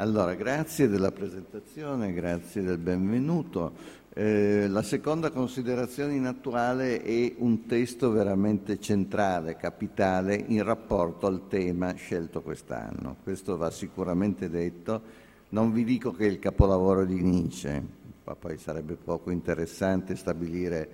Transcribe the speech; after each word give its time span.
Allora, 0.00 0.34
grazie 0.34 0.86
della 0.86 1.10
presentazione, 1.10 2.12
grazie 2.12 2.62
del 2.62 2.78
benvenuto. 2.78 3.72
Eh, 4.14 4.68
la 4.68 4.82
seconda 4.82 5.30
considerazione 5.30 6.14
in 6.14 6.26
attuale 6.26 7.02
è 7.02 7.34
un 7.38 7.66
testo 7.66 8.12
veramente 8.12 8.78
centrale, 8.78 9.56
capitale, 9.56 10.36
in 10.36 10.62
rapporto 10.62 11.26
al 11.26 11.48
tema 11.48 11.94
scelto 11.94 12.42
quest'anno. 12.42 13.16
Questo 13.24 13.56
va 13.56 13.72
sicuramente 13.72 14.48
detto. 14.48 15.02
Non 15.48 15.72
vi 15.72 15.82
dico 15.82 16.12
che 16.12 16.26
è 16.26 16.30
il 16.30 16.38
capolavoro 16.38 17.04
di 17.04 17.20
Nietzsche, 17.20 17.82
ma 18.22 18.36
poi 18.36 18.56
sarebbe 18.56 18.94
poco 18.94 19.32
interessante 19.32 20.14
stabilire 20.14 20.88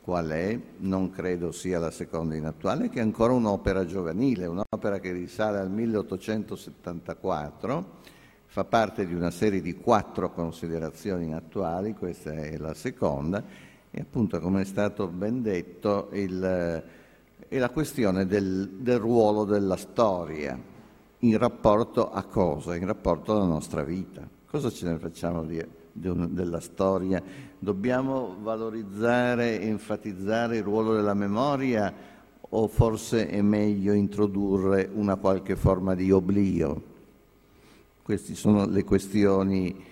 qual 0.00 0.30
è, 0.30 0.58
non 0.78 1.12
credo 1.12 1.52
sia 1.52 1.78
la 1.78 1.92
seconda 1.92 2.34
in 2.34 2.46
attuale, 2.46 2.88
che 2.88 2.98
è 2.98 3.02
ancora 3.02 3.34
un'opera 3.34 3.86
giovanile, 3.86 4.46
un'opera 4.46 4.98
che 4.98 5.12
risale 5.12 5.60
al 5.60 5.70
1874, 5.70 8.16
fa 8.50 8.64
parte 8.64 9.06
di 9.06 9.12
una 9.12 9.30
serie 9.30 9.60
di 9.60 9.74
quattro 9.74 10.32
considerazioni 10.32 11.34
attuali, 11.34 11.92
questa 11.92 12.32
è 12.32 12.56
la 12.56 12.72
seconda, 12.72 13.44
e 13.90 14.00
appunto 14.00 14.40
come 14.40 14.62
è 14.62 14.64
stato 14.64 15.06
ben 15.06 15.42
detto 15.42 16.08
il, 16.12 16.82
è 17.46 17.58
la 17.58 17.70
questione 17.70 18.26
del, 18.26 18.70
del 18.78 18.98
ruolo 18.98 19.44
della 19.44 19.76
storia 19.76 20.58
in 21.18 21.36
rapporto 21.36 22.10
a 22.10 22.22
cosa? 22.22 22.74
In 22.74 22.86
rapporto 22.86 23.32
alla 23.32 23.44
nostra 23.44 23.84
vita. 23.84 24.26
Cosa 24.46 24.70
ce 24.70 24.88
ne 24.88 24.98
facciamo 24.98 25.44
dire? 25.44 25.76
della 26.00 26.60
storia, 26.60 27.20
dobbiamo 27.58 28.36
valorizzare, 28.40 29.60
enfatizzare 29.60 30.58
il 30.58 30.62
ruolo 30.62 30.94
della 30.94 31.12
memoria 31.12 31.92
o 32.50 32.68
forse 32.68 33.28
è 33.28 33.42
meglio 33.42 33.92
introdurre 33.92 34.88
una 34.92 35.16
qualche 35.16 35.56
forma 35.56 35.96
di 35.96 36.12
oblio? 36.12 36.96
Queste 38.08 38.34
sono 38.36 38.64
le 38.64 38.84
questioni 38.84 39.84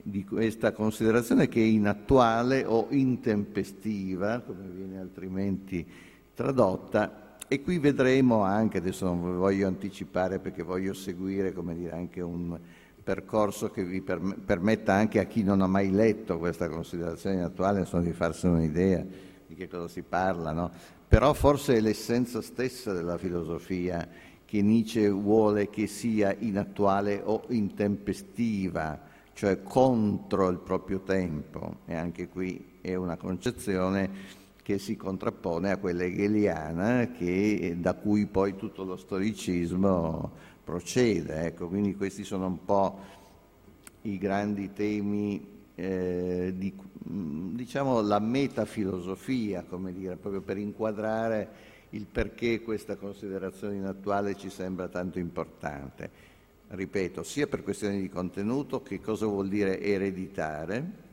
di 0.00 0.24
questa 0.24 0.70
considerazione 0.70 1.48
che 1.48 1.60
è 1.60 1.64
inattuale 1.64 2.64
o 2.64 2.86
intempestiva, 2.90 4.38
come 4.38 4.68
viene 4.68 5.00
altrimenti 5.00 5.84
tradotta, 6.32 7.38
e 7.48 7.62
qui 7.62 7.80
vedremo 7.80 8.42
anche, 8.42 8.78
adesso 8.78 9.06
non 9.06 9.36
voglio 9.36 9.66
anticipare 9.66 10.38
perché 10.38 10.62
voglio 10.62 10.94
seguire, 10.94 11.52
dire, 11.74 11.90
anche 11.90 12.20
un, 12.20 12.56
percorso 13.02 13.72
che 13.72 13.82
vi 13.84 14.00
permetta 14.00 14.92
anche 14.92 15.18
a 15.18 15.24
chi 15.24 15.42
non 15.42 15.60
ha 15.60 15.66
mai 15.66 15.90
letto 15.90 16.38
questa 16.38 16.68
considerazione 16.68 17.42
attuale 17.42 17.80
insomma, 17.80 18.04
di 18.04 18.12
farsi 18.12 18.46
un'idea 18.46 19.04
di 19.44 19.56
che 19.56 19.66
cosa 19.66 19.88
si 19.88 20.02
parla, 20.02 20.52
no? 20.52 20.70
però 21.08 21.32
forse 21.32 21.74
è 21.74 21.80
l'essenza 21.80 22.40
stessa 22.40 22.92
della 22.92 23.18
filosofia 23.18 24.08
che 24.46 24.62
Nietzsche 24.62 25.10
vuole 25.10 25.68
che 25.68 25.86
sia 25.86 26.34
inattuale 26.38 27.20
o 27.22 27.42
intempestiva, 27.48 28.98
cioè 29.34 29.62
contro 29.62 30.48
il 30.48 30.58
proprio 30.58 31.00
tempo 31.00 31.78
e 31.84 31.94
anche 31.94 32.28
qui 32.28 32.78
è 32.80 32.94
una 32.94 33.16
concezione 33.16 34.44
che 34.62 34.78
si 34.78 34.96
contrappone 34.96 35.72
a 35.72 35.76
quella 35.76 36.04
hegeliana 36.04 37.10
che, 37.10 37.76
da 37.78 37.94
cui 37.94 38.26
poi 38.26 38.56
tutto 38.56 38.84
lo 38.84 38.96
storicismo 38.96 40.30
procede. 40.64 41.46
Ecco, 41.46 41.68
quindi 41.68 41.94
questi 41.94 42.24
sono 42.24 42.46
un 42.46 42.64
po' 42.64 42.98
i 44.02 44.18
grandi 44.18 44.72
temi 44.72 45.54
eh, 45.74 46.52
di 46.56 46.72
diciamo, 47.06 48.00
la 48.00 48.18
metafilosofia, 48.18 49.64
come 49.68 49.92
dire, 49.92 50.16
proprio 50.16 50.40
per 50.40 50.58
inquadrare 50.58 51.74
il 51.90 52.06
perché 52.06 52.60
questa 52.60 52.96
considerazione 52.96 53.76
in 53.76 53.84
attuale 53.84 54.36
ci 54.36 54.50
sembra 54.50 54.88
tanto 54.88 55.18
importante. 55.18 56.34
Ripeto, 56.68 57.22
sia 57.22 57.46
per 57.46 57.62
questioni 57.62 58.00
di 58.00 58.08
contenuto, 58.08 58.82
che 58.82 59.00
cosa 59.00 59.26
vuol 59.26 59.48
dire 59.48 59.80
ereditare, 59.80 61.04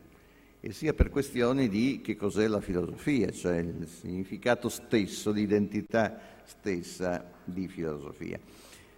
e 0.60 0.72
sia 0.72 0.94
per 0.94 1.10
questioni 1.10 1.68
di 1.70 2.02
che 2.02 2.16
cos'è 2.16 2.48
la 2.48 2.62
filosofia, 2.62 3.30
cioè 3.32 3.58
il 3.58 3.88
significato 3.88 4.70
stesso, 4.70 5.32
l'identità 5.32 6.20
stessa 6.46 7.24
di 7.44 7.68
filosofia 7.68 8.40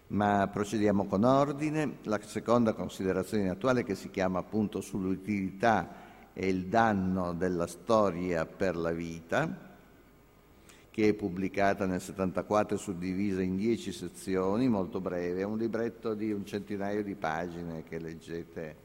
ma 0.08 0.48
procediamo 0.52 1.06
con 1.06 1.24
ordine. 1.24 1.98
La 2.04 2.20
seconda 2.22 2.74
considerazione 2.74 3.50
attuale 3.50 3.84
che 3.84 3.96
si 3.96 4.10
chiama 4.12 4.40
appunto 4.40 4.82
sull'utilità 4.82 6.04
e 6.34 6.48
il 6.48 6.66
danno 6.66 7.34
della 7.34 7.68
storia 7.68 8.46
per 8.46 8.76
la 8.76 8.92
vita, 8.92 9.65
che 10.96 11.10
è 11.10 11.14
pubblicata 11.14 11.86
nel 11.86 12.00
74 12.00 12.78
e 12.78 12.80
suddivisa 12.80 13.42
in 13.42 13.58
dieci 13.58 13.92
sezioni, 13.92 14.70
molto 14.70 15.02
breve, 15.02 15.42
è 15.42 15.44
un 15.44 15.58
libretto 15.58 16.14
di 16.14 16.32
un 16.32 16.46
centinaio 16.46 17.04
di 17.04 17.16
pagine 17.16 17.84
che 17.84 18.00
leggete 18.00 18.76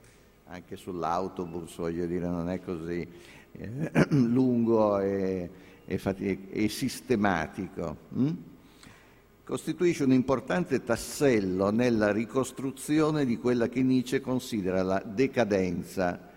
anche 0.46 0.74
sull'autobus, 0.74 1.76
voglio 1.76 2.06
dire, 2.06 2.26
non 2.26 2.50
è 2.50 2.60
così 2.60 3.06
eh, 3.52 3.92
lungo 4.10 4.98
e, 4.98 5.50
e, 5.84 6.38
e 6.50 6.68
sistematico. 6.68 7.96
Hm? 8.12 8.30
costituisce 9.44 10.02
un 10.02 10.12
importante 10.12 10.82
tassello 10.82 11.70
nella 11.70 12.10
ricostruzione 12.10 13.24
di 13.24 13.36
quella 13.38 13.68
che 13.68 13.82
Nietzsche 13.82 14.20
considera 14.20 14.82
la 14.82 15.00
decadenza, 15.04 16.28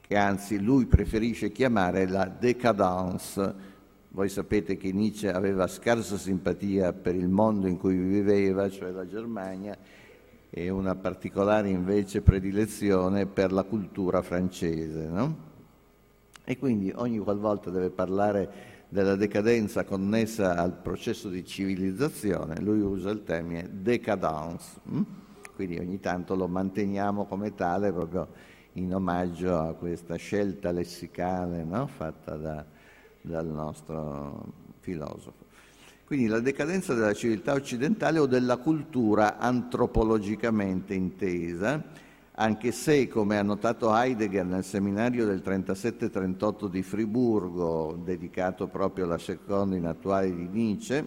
che 0.00 0.16
anzi 0.16 0.60
lui 0.60 0.86
preferisce 0.86 1.52
chiamare 1.52 2.08
la 2.08 2.24
décadence. 2.24 3.69
Voi 4.12 4.28
sapete 4.28 4.76
che 4.76 4.92
Nietzsche 4.92 5.30
aveva 5.30 5.68
scarsa 5.68 6.18
simpatia 6.18 6.92
per 6.92 7.14
il 7.14 7.28
mondo 7.28 7.68
in 7.68 7.78
cui 7.78 7.96
viveva, 7.96 8.68
cioè 8.68 8.90
la 8.90 9.06
Germania, 9.06 9.76
e 10.50 10.68
una 10.68 10.96
particolare 10.96 11.68
invece 11.68 12.20
predilezione 12.20 13.26
per 13.26 13.52
la 13.52 13.62
cultura 13.62 14.20
francese. 14.20 15.06
No? 15.06 15.48
E 16.42 16.58
quindi 16.58 16.92
ogni 16.92 17.18
qualvolta 17.18 17.70
deve 17.70 17.90
parlare 17.90 18.78
della 18.88 19.14
decadenza 19.14 19.84
connessa 19.84 20.56
al 20.56 20.72
processo 20.72 21.28
di 21.28 21.44
civilizzazione, 21.44 22.60
lui 22.60 22.80
usa 22.80 23.10
il 23.10 23.22
termine 23.22 23.68
decadence, 23.70 24.80
hm? 24.82 25.02
quindi 25.54 25.78
ogni 25.78 26.00
tanto 26.00 26.34
lo 26.34 26.48
manteniamo 26.48 27.26
come 27.26 27.54
tale 27.54 27.92
proprio 27.92 28.26
in 28.72 28.92
omaggio 28.92 29.56
a 29.56 29.74
questa 29.74 30.16
scelta 30.16 30.72
lessicale 30.72 31.62
no? 31.62 31.86
fatta 31.86 32.34
da, 32.34 32.64
dal 33.20 33.46
nostro 33.46 34.44
filosofo. 34.80 35.48
Quindi 36.04 36.26
la 36.26 36.40
decadenza 36.40 36.92
della 36.92 37.14
civiltà 37.14 37.52
occidentale 37.52 38.18
o 38.18 38.26
della 38.26 38.56
cultura 38.56 39.38
antropologicamente 39.38 40.92
intesa, 40.92 41.80
anche 42.32 42.72
se, 42.72 43.06
come 43.06 43.38
ha 43.38 43.42
notato 43.42 43.94
Heidegger 43.94 44.44
nel 44.44 44.64
seminario 44.64 45.24
del 45.24 45.40
37-38 45.44 46.66
di 46.68 46.82
Friburgo, 46.82 47.96
dedicato 48.02 48.66
proprio 48.66 49.04
alla 49.04 49.18
seconda 49.18 49.76
in 49.76 49.86
attuale 49.86 50.34
di 50.34 50.48
Nietzsche, 50.50 51.06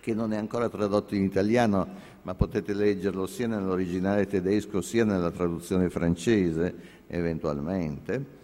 che 0.00 0.12
non 0.12 0.34
è 0.34 0.36
ancora 0.36 0.68
tradotto 0.68 1.14
in 1.14 1.22
italiano, 1.22 1.88
ma 2.22 2.34
potete 2.34 2.74
leggerlo 2.74 3.26
sia 3.26 3.46
nell'originale 3.46 4.26
tedesco 4.26 4.82
sia 4.82 5.06
nella 5.06 5.30
traduzione 5.30 5.88
francese, 5.88 6.74
eventualmente, 7.06 8.42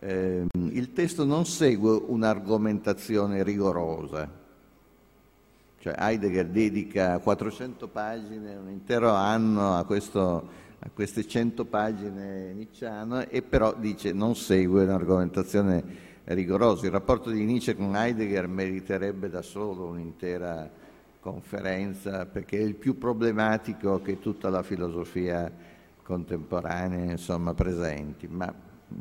eh, 0.00 0.46
il 0.52 0.92
testo 0.92 1.24
non 1.24 1.44
segue 1.46 2.02
un'argomentazione 2.06 3.42
rigorosa. 3.42 4.46
Cioè 5.80 5.94
Heidegger 5.96 6.46
dedica 6.46 7.18
400 7.18 7.88
pagine, 7.88 8.56
un 8.56 8.68
intero 8.68 9.10
anno 9.10 9.76
a 9.76 9.84
questo 9.84 10.66
a 10.80 10.90
queste 10.94 11.26
100 11.26 11.64
pagine 11.64 12.52
nicciane 12.52 13.28
e 13.30 13.42
però 13.42 13.74
dice 13.74 14.12
non 14.12 14.36
segue 14.36 14.84
un'argomentazione 14.84 15.82
rigorosa. 16.24 16.86
Il 16.86 16.92
rapporto 16.92 17.30
di 17.30 17.44
Nietzsche 17.44 17.74
con 17.74 17.96
Heidegger 17.96 18.46
meriterebbe 18.46 19.28
da 19.28 19.42
solo 19.42 19.86
un'intera 19.86 20.70
conferenza 21.20 22.26
perché 22.26 22.58
è 22.58 22.62
il 22.62 22.74
più 22.74 22.96
problematico 22.96 24.00
che 24.00 24.20
tutta 24.20 24.48
la 24.50 24.62
filosofia 24.62 25.50
contemporanea 26.02 27.10
insomma, 27.10 27.54
presenti, 27.54 28.28
ma 28.28 28.54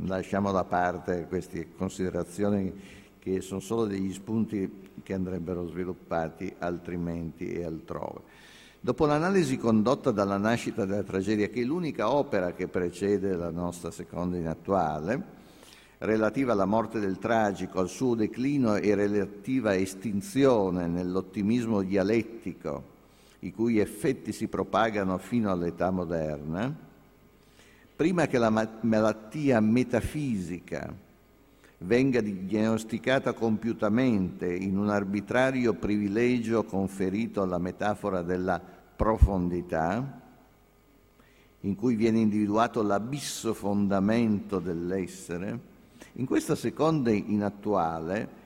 lasciamo 0.06 0.52
da 0.52 0.64
parte 0.64 1.26
queste 1.28 1.74
considerazioni 1.76 2.74
che 3.20 3.42
sono 3.42 3.60
solo 3.60 3.86
degli 3.86 4.14
spunti 4.14 4.90
che 5.04 5.14
andrebbero 5.14 5.68
sviluppati 5.68 6.54
altrimenti 6.60 7.52
e 7.52 7.64
altrove. 7.64 8.22
Dopo 8.80 9.06
l'analisi 9.06 9.58
condotta 9.58 10.12
dalla 10.12 10.38
nascita 10.38 10.86
della 10.86 11.04
tragedia, 11.04 11.48
che 11.48 11.62
è 11.62 11.66
l'unica 11.66 12.12
opera 12.12 12.54
che 12.54 12.68
precede 12.68 13.36
la 13.36 13.50
nostra 13.50 13.92
seconda 13.92 14.38
in 14.38 14.48
attuale, 14.48 15.36
relativa 16.00 16.54
alla 16.54 16.66
morte 16.66 17.00
del 17.00 17.18
tragico, 17.18 17.80
al 17.80 17.90
suo 17.90 18.16
declino 18.16 18.76
e 18.76 18.96
relativa 18.96 19.76
estinzione 19.76 20.88
nell'ottimismo 20.88 21.82
dialettico, 21.82 22.96
i 23.40 23.52
cui 23.52 23.80
effetti 23.80 24.32
si 24.32 24.48
propagano 24.48 25.18
fino 25.18 25.52
all'età 25.52 25.90
moderna, 25.90 26.87
prima 27.98 28.28
che 28.28 28.38
la 28.38 28.52
malattia 28.82 29.60
metafisica 29.60 30.94
venga 31.80 32.22
diagnosticata 32.22 33.34
compiutamente 33.34 34.54
in 34.54 34.78
un 34.78 34.90
arbitrario 34.90 35.74
privilegio 35.74 36.64
conferito 36.64 37.42
alla 37.42 37.58
metafora 37.58 38.22
della 38.22 38.62
profondità, 38.96 40.22
in 41.62 41.76
cui 41.76 41.96
viene 41.96 42.20
individuato 42.20 42.84
l'abisso 42.84 43.56
fondamento 43.56 44.60
dell'essere, 44.60 45.60
in 46.14 46.28
questa 46.28 46.54
seconda 46.54 47.10
inattuale 47.10 48.37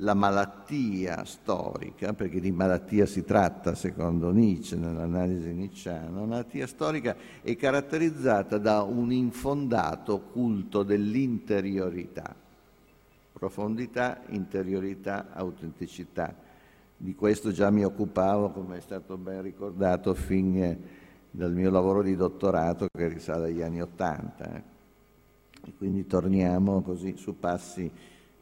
la 0.00 0.14
malattia 0.14 1.24
storica, 1.24 2.12
perché 2.12 2.38
di 2.40 2.50
malattia 2.50 3.06
si 3.06 3.24
tratta 3.24 3.74
secondo 3.74 4.30
Nietzsche 4.30 4.76
nell'analisi 4.76 5.52
nietzscheana, 5.52 6.20
la 6.20 6.26
malattia 6.26 6.66
storica 6.66 7.16
è 7.40 7.56
caratterizzata 7.56 8.58
da 8.58 8.82
un 8.82 9.10
infondato 9.10 10.20
culto 10.20 10.82
dell'interiorità, 10.82 12.34
profondità, 13.32 14.20
interiorità, 14.28 15.28
autenticità. 15.32 16.34
Di 16.98 17.14
questo 17.14 17.50
già 17.52 17.70
mi 17.70 17.84
occupavo, 17.84 18.50
come 18.50 18.78
è 18.78 18.80
stato 18.80 19.16
ben 19.16 19.40
ricordato, 19.42 20.12
fin 20.14 20.78
dal 21.30 21.52
mio 21.52 21.70
lavoro 21.70 22.02
di 22.02 22.16
dottorato 22.16 22.86
che 22.90 23.08
risale 23.08 23.48
agli 23.48 23.62
anni 23.62 23.82
Ottanta. 23.82 24.56
Eh. 24.56 24.62
Quindi 25.76 26.06
torniamo 26.06 26.80
così 26.82 27.16
su 27.16 27.38
passi 27.38 27.90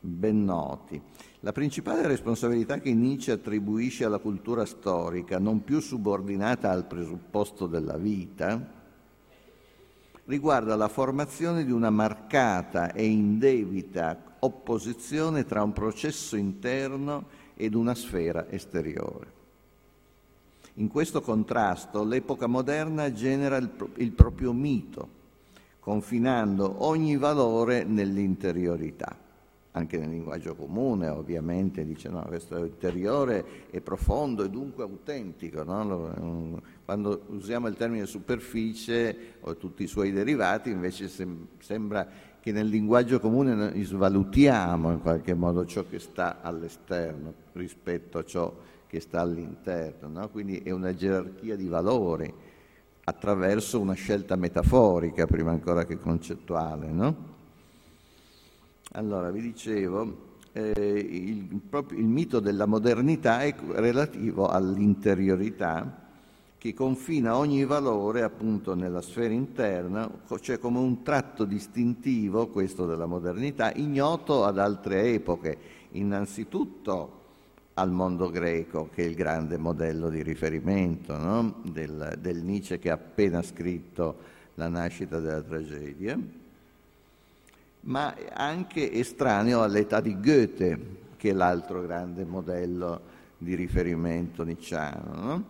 ben 0.04 0.44
noti. 0.44 1.00
La 1.40 1.52
principale 1.52 2.06
responsabilità 2.06 2.78
che 2.78 2.94
Nietzsche 2.94 3.32
attribuisce 3.32 4.04
alla 4.04 4.18
cultura 4.18 4.64
storica, 4.64 5.38
non 5.38 5.64
più 5.64 5.80
subordinata 5.80 6.70
al 6.70 6.86
presupposto 6.86 7.66
della 7.66 7.96
vita, 7.96 8.82
riguarda 10.26 10.76
la 10.76 10.88
formazione 10.88 11.64
di 11.64 11.70
una 11.72 11.90
marcata 11.90 12.92
e 12.92 13.04
indebita 13.04 14.36
opposizione 14.40 15.44
tra 15.44 15.62
un 15.62 15.72
processo 15.72 16.36
interno 16.36 17.26
ed 17.54 17.74
una 17.74 17.94
sfera 17.94 18.48
esteriore. 18.50 19.32
In 20.74 20.88
questo 20.88 21.20
contrasto 21.20 22.04
l'epoca 22.04 22.46
moderna 22.46 23.12
genera 23.12 23.56
il, 23.56 23.70
il 23.96 24.12
proprio 24.12 24.52
mito, 24.52 25.22
confinando 25.78 26.84
ogni 26.84 27.16
valore 27.16 27.84
nell'interiorità 27.84 29.24
anche 29.76 29.99
nel 29.99 30.09
linguaggio 30.09 30.55
comune 30.55 31.09
ovviamente 31.09 31.85
dice 31.85 32.09
no, 32.09 32.23
questo 32.23 32.56
è 32.56 32.61
interiore 32.61 33.44
e 33.71 33.81
profondo 33.81 34.44
e 34.44 34.50
dunque 34.50 34.85
autentico. 34.85 35.65
No? 35.65 36.61
Quando 36.85 37.25
usiamo 37.29 37.67
il 37.67 37.75
termine 37.75 38.06
superficie 38.06 39.35
o 39.41 39.56
tutti 39.56 39.82
i 39.82 39.88
suoi 39.88 40.12
derivati 40.12 40.71
invece 40.71 41.09
sem- 41.09 41.47
sembra 41.59 42.06
che 42.38 42.53
nel 42.53 42.69
linguaggio 42.69 43.19
comune 43.19 43.55
noi 43.55 43.82
svalutiamo 43.82 44.93
in 44.93 45.00
qualche 45.00 45.35
modo 45.35 45.65
ciò 45.65 45.85
che 45.88 45.99
sta 45.99 46.41
all'esterno 46.41 47.32
rispetto 47.53 48.19
a 48.19 48.25
ciò 48.25 48.55
che 48.87 49.00
sta 49.00 49.23
all'interno. 49.23 50.06
No? 50.09 50.29
Quindi 50.29 50.59
è 50.59 50.71
una 50.71 50.94
gerarchia 50.94 51.56
di 51.56 51.67
valori 51.67 52.32
attraverso 53.06 53.81
una 53.81 53.94
scelta 53.94 54.37
metaforica 54.37 55.26
prima 55.26 55.50
ancora 55.50 55.85
che 55.85 55.99
concettuale. 55.99 56.87
No? 56.93 57.33
Allora, 58.96 59.32
vi 59.32 59.41
dicevo, 59.41 60.37
eh, 60.52 60.70
il, 60.73 61.61
proprio, 61.69 61.99
il 61.99 62.06
mito 62.06 62.38
della 62.38 62.64
modernità 62.64 63.41
è 63.41 63.52
relativo 63.73 64.46
all'interiorità 64.46 66.02
che 66.56 66.73
confina 66.75 67.37
ogni 67.37 67.64
valore 67.64 68.23
appunto 68.23 68.76
nella 68.76 69.00
sfera 69.00 69.35
interna, 69.35 70.08
cioè 70.41 70.61
come 70.61 70.79
un 70.79 71.02
tratto 71.02 71.44
distintivo, 71.44 72.46
questo 72.46 72.87
della 72.87 73.06
modernità, 73.06 73.73
ignoto 73.73 74.44
ad 74.44 74.58
altre 74.58 75.12
epoche, 75.12 75.58
innanzitutto 75.90 77.23
al 77.75 77.90
mondo 77.90 78.31
greco, 78.31 78.90
che 78.94 79.02
è 79.02 79.06
il 79.08 79.17
grande 79.17 79.58
modello 79.58 80.08
di 80.08 80.23
riferimento 80.23 81.19
no? 81.19 81.62
del, 81.64 82.17
del 82.20 82.44
Nietzsche 82.44 82.79
che 82.79 82.90
ha 82.90 82.94
appena 82.94 83.43
scritto 83.43 84.17
La 84.55 84.69
nascita 84.69 85.19
della 85.19 85.43
tragedia 85.43 86.17
ma 87.84 88.14
anche 88.32 88.92
estraneo 88.92 89.62
all'età 89.62 90.00
di 90.00 90.19
Goethe, 90.20 90.78
che 91.16 91.31
è 91.31 91.32
l'altro 91.32 91.82
grande 91.82 92.25
modello 92.25 93.12
di 93.38 93.54
riferimento 93.54 94.42
nicciano. 94.42 95.22
No? 95.22 95.44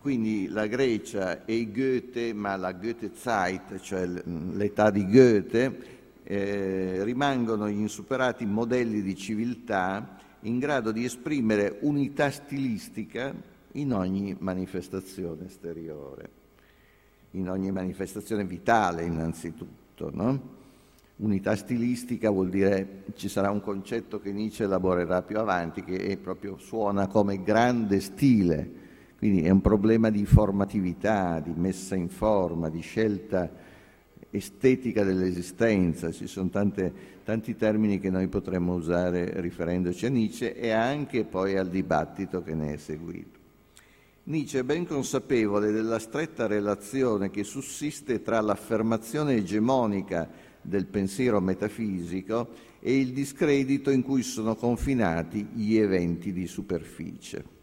Quindi 0.00 0.48
la 0.48 0.66
Grecia 0.66 1.44
e 1.44 1.70
Goethe, 1.70 2.32
ma 2.32 2.56
la 2.56 2.72
Goethe-Zeit, 2.72 3.80
cioè 3.80 4.06
l'età 4.06 4.90
di 4.90 5.04
Goethe, 5.06 5.94
eh, 6.22 7.02
rimangono 7.02 7.68
gli 7.68 7.78
insuperati 7.78 8.46
modelli 8.46 9.02
di 9.02 9.16
civiltà 9.16 10.16
in 10.40 10.58
grado 10.58 10.92
di 10.92 11.04
esprimere 11.04 11.78
unità 11.80 12.30
stilistica 12.30 13.34
in 13.72 13.92
ogni 13.92 14.36
manifestazione 14.38 15.46
esteriore, 15.46 16.30
in 17.32 17.50
ogni 17.50 17.70
manifestazione 17.72 18.44
vitale 18.44 19.04
innanzitutto. 19.04 20.10
No? 20.12 20.55
Unità 21.18 21.56
stilistica 21.56 22.28
vuol 22.28 22.50
dire 22.50 23.04
ci 23.14 23.30
sarà 23.30 23.50
un 23.50 23.62
concetto 23.62 24.20
che 24.20 24.32
Nietzsche 24.32 24.64
elaborerà 24.64 25.22
più 25.22 25.38
avanti 25.38 25.82
che 25.82 26.18
proprio 26.20 26.58
suona 26.58 27.06
come 27.06 27.42
grande 27.42 28.00
stile, 28.00 28.70
quindi 29.16 29.40
è 29.40 29.48
un 29.48 29.62
problema 29.62 30.10
di 30.10 30.26
formatività, 30.26 31.40
di 31.40 31.54
messa 31.56 31.94
in 31.94 32.10
forma, 32.10 32.68
di 32.68 32.80
scelta 32.80 33.50
estetica 34.28 35.04
dell'esistenza, 35.04 36.10
ci 36.10 36.26
sono 36.26 36.50
tante, 36.50 36.92
tanti 37.24 37.56
termini 37.56 37.98
che 37.98 38.10
noi 38.10 38.28
potremmo 38.28 38.74
usare 38.74 39.40
riferendoci 39.40 40.04
a 40.04 40.10
Nietzsche 40.10 40.54
e 40.54 40.70
anche 40.70 41.24
poi 41.24 41.56
al 41.56 41.70
dibattito 41.70 42.42
che 42.42 42.54
ne 42.54 42.74
è 42.74 42.76
seguito. 42.76 43.38
Nietzsche 44.24 44.58
è 44.58 44.64
ben 44.64 44.86
consapevole 44.86 45.70
della 45.70 45.98
stretta 45.98 46.46
relazione 46.46 47.30
che 47.30 47.44
sussiste 47.44 48.22
tra 48.22 48.40
l'affermazione 48.40 49.34
egemonica 49.34 50.28
del 50.66 50.86
pensiero 50.86 51.40
metafisico 51.40 52.48
e 52.80 52.98
il 52.98 53.12
discredito 53.12 53.90
in 53.90 54.02
cui 54.02 54.22
sono 54.22 54.54
confinati 54.54 55.46
gli 55.52 55.76
eventi 55.76 56.32
di 56.32 56.46
superficie. 56.46 57.54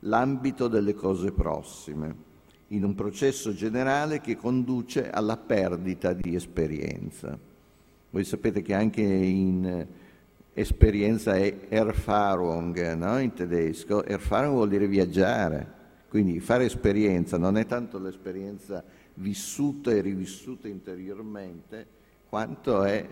L'ambito 0.00 0.68
delle 0.68 0.94
cose 0.94 1.32
prossime, 1.32 2.14
in 2.68 2.84
un 2.84 2.94
processo 2.94 3.54
generale 3.54 4.20
che 4.20 4.36
conduce 4.36 5.10
alla 5.10 5.36
perdita 5.36 6.12
di 6.12 6.34
esperienza. 6.34 7.38
Voi 8.10 8.24
sapete 8.24 8.62
che 8.62 8.74
anche 8.74 9.02
in 9.02 9.86
esperienza 10.52 11.36
è 11.36 11.66
Erfahrung 11.68 12.94
no? 12.94 13.18
in 13.18 13.32
tedesco, 13.34 14.04
Erfahrung 14.04 14.54
vuol 14.54 14.68
dire 14.68 14.86
viaggiare, 14.86 15.74
quindi 16.08 16.40
fare 16.40 16.64
esperienza 16.64 17.36
non 17.36 17.58
è 17.58 17.66
tanto 17.66 17.98
l'esperienza 17.98 18.82
vissuta 19.16 19.90
e 19.90 20.00
rivissuta 20.00 20.68
interiormente, 20.68 21.86
quanto 22.28 22.82
è 22.82 23.06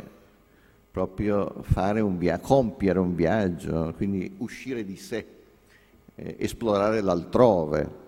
proprio 0.90 1.62
fare 1.62 2.00
un 2.00 2.18
via- 2.18 2.38
compiere 2.38 2.98
un 2.98 3.14
viaggio, 3.14 3.92
quindi 3.96 4.34
uscire 4.38 4.84
di 4.84 4.96
sé, 4.96 5.26
eh, 6.14 6.36
esplorare 6.38 7.00
l'altrove, 7.00 8.02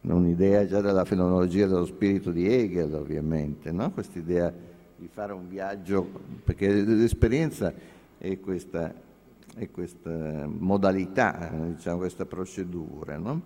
un'idea 0.00 0.66
già 0.66 0.80
della 0.80 1.04
fenomenologia 1.04 1.66
dello 1.66 1.86
spirito 1.86 2.30
di 2.30 2.46
Hegel 2.46 2.94
ovviamente, 2.94 3.70
no? 3.70 3.90
questa 3.92 4.18
idea 4.18 4.52
di 4.96 5.08
fare 5.12 5.32
un 5.32 5.48
viaggio, 5.48 6.06
perché 6.44 6.70
l'esperienza 6.72 7.72
è 8.18 8.40
questa, 8.40 8.92
è 9.54 9.70
questa 9.70 10.46
modalità, 10.46 11.52
diciamo, 11.74 11.98
questa 11.98 12.26
procedura. 12.26 13.16
No? 13.16 13.42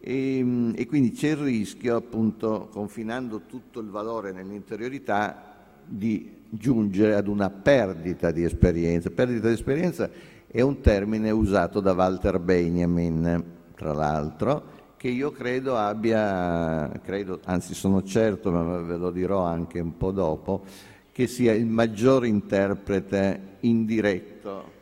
E, 0.00 0.38
ehm, 0.38 0.72
e, 0.76 0.86
quindi 0.86 1.12
c'è 1.12 1.30
il 1.30 1.36
rischio, 1.36 1.96
appunto, 1.96 2.68
confinando 2.72 3.42
tutto 3.46 3.80
il 3.80 3.88
valore 3.88 4.32
nell'interiorità, 4.32 5.46
di 5.84 6.38
giungere 6.48 7.14
ad 7.14 7.26
una 7.26 7.50
perdita 7.50 8.30
di 8.30 8.44
esperienza. 8.44 9.10
Perdita 9.10 9.48
di 9.48 9.54
esperienza 9.54 10.08
è 10.46 10.60
un 10.60 10.80
termine 10.80 11.30
usato 11.30 11.80
da 11.80 11.92
Walter 11.92 12.38
Benjamin, 12.38 13.44
tra 13.74 13.92
l'altro, 13.92 14.78
che 14.96 15.08
io 15.08 15.30
credo 15.32 15.76
abbia, 15.76 16.90
credo, 17.02 17.40
anzi 17.44 17.74
sono 17.74 18.02
certo, 18.02 18.50
ma 18.50 18.78
ve 18.78 18.96
lo 18.96 19.10
dirò 19.10 19.42
anche 19.42 19.80
un 19.80 19.96
po' 19.96 20.12
dopo, 20.12 20.64
che 21.12 21.26
sia 21.26 21.52
il 21.52 21.66
maggior 21.66 22.24
interprete 22.24 23.56
indiretto 23.60 24.78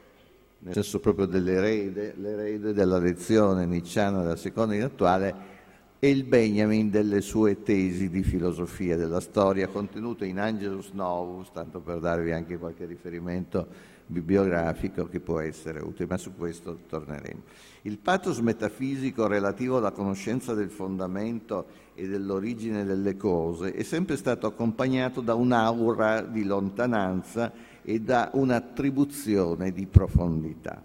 nel 0.61 0.75
senso 0.75 0.99
proprio 0.99 1.27
dell'erede, 1.27 2.15
l'erede 2.17 2.73
della 2.73 2.99
lezione 2.99 3.65
nicciana 3.67 4.23
della 4.23 4.37
seconda 4.37 4.75
in 4.75 4.83
attuale, 4.83 5.57
e 6.00 6.11
il 6.11 6.25
Benjamin 6.25 6.91
delle 6.91 7.21
sue 7.21 7.62
tesi 7.62 8.09
di 8.09 8.23
filosofia 8.23 8.97
della 8.97 9.21
storia 9.21 9.67
contenute 9.67 10.27
in 10.27 10.38
Angelus 10.38 10.91
Novus, 10.93 11.50
tanto 11.53 11.81
per 11.81 11.99
darvi 11.99 12.31
anche 12.31 12.57
qualche 12.57 12.87
riferimento 12.87 13.67
bibliografico 14.07 15.09
che 15.09 15.21
può 15.21 15.41
essere 15.41 15.81
utile, 15.81 16.07
ma 16.09 16.17
su 16.17 16.35
questo 16.37 16.79
torneremo. 16.88 17.43
Il 17.83 17.99
pathos 17.99 18.38
metafisico 18.38 19.27
relativo 19.27 19.77
alla 19.79 19.91
conoscenza 19.91 20.55
del 20.55 20.71
fondamento 20.71 21.67
e 21.95 22.07
dell'origine 22.07 22.85
delle 22.85 23.17
cose 23.17 23.73
è 23.73 23.83
sempre 23.83 24.17
stato 24.17 24.47
accompagnato 24.47 25.21
da 25.21 25.35
un'aura 25.35 26.23
di 26.23 26.45
lontananza 26.45 27.53
e 27.88 28.02
da 28.02 28.28
un'attribuzione 28.35 29.73
di 29.73 29.87
profondità. 29.87 30.83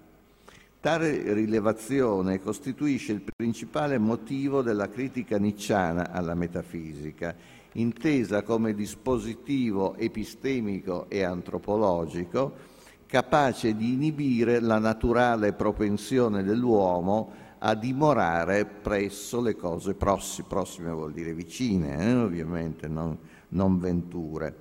Tale 0.79 1.33
rilevazione 1.33 2.39
costituisce 2.39 3.11
il 3.11 3.21
principale 3.35 3.97
motivo 3.97 4.61
della 4.61 4.87
critica 4.87 5.37
nicciana 5.37 6.11
alla 6.11 6.33
metafisica, 6.33 7.35
intesa 7.73 8.43
come 8.43 8.73
dispositivo 8.73 9.95
epistemico 9.97 11.07
e 11.09 11.23
antropologico 11.23 12.71
capace 13.05 13.75
di 13.75 13.91
inibire 13.91 14.61
la 14.61 14.79
naturale 14.79 15.51
propensione 15.51 16.41
dell'uomo 16.41 17.31
a 17.59 17.75
dimorare 17.75 18.63
presso 18.63 19.41
le 19.41 19.57
cose 19.57 19.93
prossime, 19.93 20.47
prossime 20.47 20.91
vuol 20.91 21.11
dire 21.11 21.33
vicine, 21.33 21.97
eh, 21.97 22.13
ovviamente, 22.13 22.87
non, 22.87 23.17
non 23.49 23.77
venture, 23.77 24.55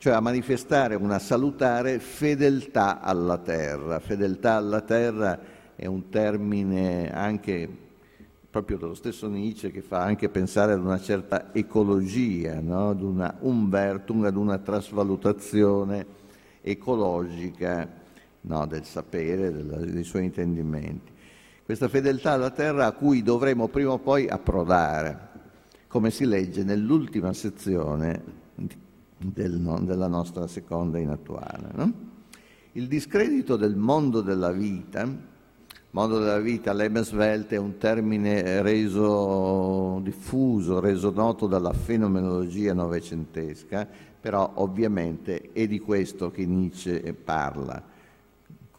cioè 0.00 0.14
a 0.14 0.20
manifestare 0.20 0.94
una 0.94 1.18
salutare 1.18 1.98
fedeltà 1.98 3.02
alla 3.02 3.36
terra. 3.36 4.00
Fedeltà 4.00 4.54
alla 4.54 4.80
terra 4.80 5.38
è 5.76 5.84
un 5.84 6.08
termine 6.08 7.12
anche 7.12 7.68
proprio 8.48 8.78
dello 8.78 8.94
stesso 8.94 9.28
Nietzsche 9.28 9.70
che 9.70 9.82
fa 9.82 10.00
anche 10.00 10.30
pensare 10.30 10.72
ad 10.72 10.80
una 10.80 10.98
certa 10.98 11.52
ecologia, 11.52 12.60
no? 12.60 12.88
ad 12.88 13.02
una 13.02 13.36
umbertum, 13.40 14.24
ad 14.24 14.36
una 14.36 14.56
trasvalutazione 14.56 16.06
ecologica 16.62 17.86
no? 18.40 18.66
del 18.66 18.84
sapere, 18.86 19.52
dei 19.52 20.04
suoi 20.04 20.24
intendimenti 20.24 21.12
questa 21.62 21.88
fedeltà 21.88 22.32
alla 22.32 22.50
terra 22.50 22.86
a 22.86 22.92
cui 22.92 23.22
dovremo 23.22 23.68
prima 23.68 23.92
o 23.92 23.98
poi 23.98 24.26
approdare, 24.26 25.28
come 25.88 26.10
si 26.10 26.24
legge 26.24 26.64
nell'ultima 26.64 27.32
sezione 27.34 28.39
del, 29.20 29.78
della 29.82 30.08
nostra 30.08 30.46
seconda 30.46 30.98
inattuale. 30.98 31.68
No? 31.72 31.92
Il 32.72 32.88
discredito 32.88 33.56
del 33.56 33.76
mondo 33.76 34.20
della 34.20 34.52
vita, 34.52 35.08
mondo 35.90 36.18
della 36.18 36.38
vita, 36.38 36.72
Lebenswelt 36.72 37.52
è 37.52 37.56
un 37.56 37.76
termine 37.76 38.62
reso 38.62 40.00
diffuso, 40.02 40.80
reso 40.80 41.10
noto 41.10 41.46
dalla 41.46 41.72
fenomenologia 41.72 42.72
novecentesca, 42.72 43.86
però 44.20 44.50
ovviamente 44.54 45.50
è 45.52 45.66
di 45.66 45.80
questo 45.80 46.30
che 46.30 46.46
Nietzsche 46.46 47.12
parla 47.12 47.98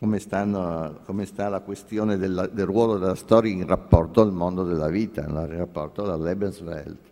come, 0.02 0.18
stanno, 0.18 1.02
come 1.06 1.26
sta 1.26 1.48
la 1.48 1.60
questione 1.60 2.18
della, 2.18 2.48
del 2.48 2.66
ruolo 2.66 2.98
della 2.98 3.14
storia 3.14 3.52
in 3.52 3.68
rapporto 3.68 4.22
al 4.22 4.34
mondo 4.34 4.64
della 4.64 4.88
vita, 4.88 5.22
in 5.22 5.58
rapporto 5.58 6.04
alla 6.04 6.18
Lebenswelt. 6.18 7.11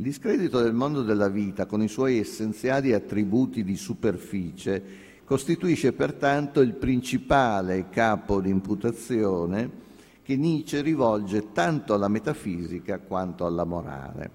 Il 0.00 0.06
discredito 0.06 0.62
del 0.62 0.72
mondo 0.72 1.02
della 1.02 1.28
vita, 1.28 1.66
con 1.66 1.82
i 1.82 1.86
suoi 1.86 2.18
essenziali 2.18 2.94
attributi 2.94 3.62
di 3.62 3.76
superficie, 3.76 4.82
costituisce 5.26 5.92
pertanto 5.92 6.60
il 6.60 6.72
principale 6.72 7.90
capo 7.90 8.40
di 8.40 8.48
imputazione 8.48 9.70
che 10.22 10.38
Nietzsche 10.38 10.80
rivolge 10.80 11.52
tanto 11.52 11.92
alla 11.92 12.08
metafisica 12.08 12.98
quanto 12.98 13.44
alla 13.44 13.64
morale 13.64 14.30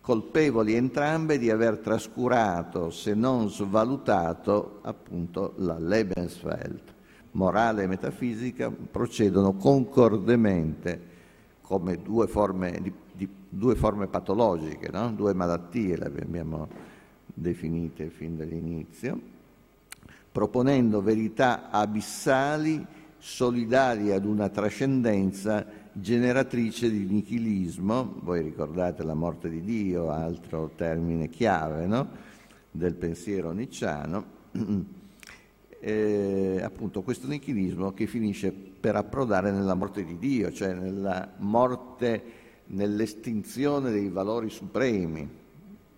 colpevoli 0.00 0.74
entrambe 0.74 1.38
di 1.38 1.50
aver 1.50 1.76
trascurato, 1.76 2.90
se 2.90 3.14
non 3.14 3.48
svalutato, 3.50 4.80
appunto 4.82 5.52
la 5.58 5.78
Lebenswelt. 5.78 6.94
Morale 7.32 7.84
e 7.84 7.86
metafisica 7.86 8.70
procedono 8.70 9.52
concordemente 9.52 11.16
come 11.60 12.00
due 12.02 12.26
forme, 12.26 12.78
di, 12.80 12.90
di, 13.18 13.28
due 13.48 13.74
forme 13.74 14.06
patologiche, 14.06 14.90
no? 14.92 15.10
due 15.10 15.34
malattie 15.34 15.96
le 15.96 16.04
abbiamo 16.04 16.68
definite 17.24 18.10
fin 18.10 18.36
dall'inizio, 18.36 19.20
proponendo 20.30 21.02
verità 21.02 21.68
abissali 21.68 22.86
solidali 23.18 24.12
ad 24.12 24.24
una 24.24 24.48
trascendenza 24.48 25.66
generatrice 25.90 26.88
di 26.88 27.04
nichilismo, 27.04 28.20
voi 28.22 28.42
ricordate 28.42 29.02
la 29.02 29.14
morte 29.14 29.48
di 29.50 29.62
Dio, 29.62 30.10
altro 30.10 30.70
termine 30.76 31.28
chiave 31.28 31.86
no? 31.86 32.08
del 32.70 32.94
pensiero 32.94 33.50
nicciano, 33.50 34.24
eh, 35.80 36.60
appunto 36.62 37.02
questo 37.02 37.26
nichilismo 37.26 37.92
che 37.92 38.06
finisce 38.06 38.52
per 38.52 38.94
approdare 38.96 39.50
nella 39.50 39.74
morte 39.74 40.04
di 40.04 40.18
Dio, 40.18 40.52
cioè 40.52 40.72
nella 40.72 41.32
morte, 41.38 42.22
nell'estinzione 42.68 43.90
dei 43.90 44.08
valori 44.08 44.50
supremi 44.50 45.28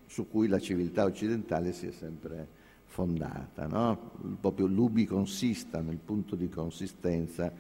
su 0.07 0.29
cui 0.29 0.49
la 0.49 0.59
civiltà 0.59 1.05
occidentale 1.05 1.73
si 1.73 1.87
è 1.87 1.93
sempre 1.93 2.59
fondata, 2.85 3.67
no? 3.67 4.11
proprio 4.41 4.67
l'ubi 4.67 5.07
consista 5.07 5.81
nel 5.81 5.99
punto 5.99 6.35
di 6.35 6.49
consistenza 6.49 7.53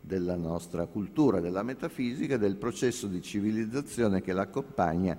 della 0.00 0.36
nostra 0.36 0.86
cultura, 0.86 1.40
della 1.40 1.64
metafisica, 1.64 2.36
del 2.36 2.54
processo 2.56 3.08
di 3.08 3.20
civilizzazione 3.20 4.22
che 4.22 4.32
l'accompagna, 4.32 5.18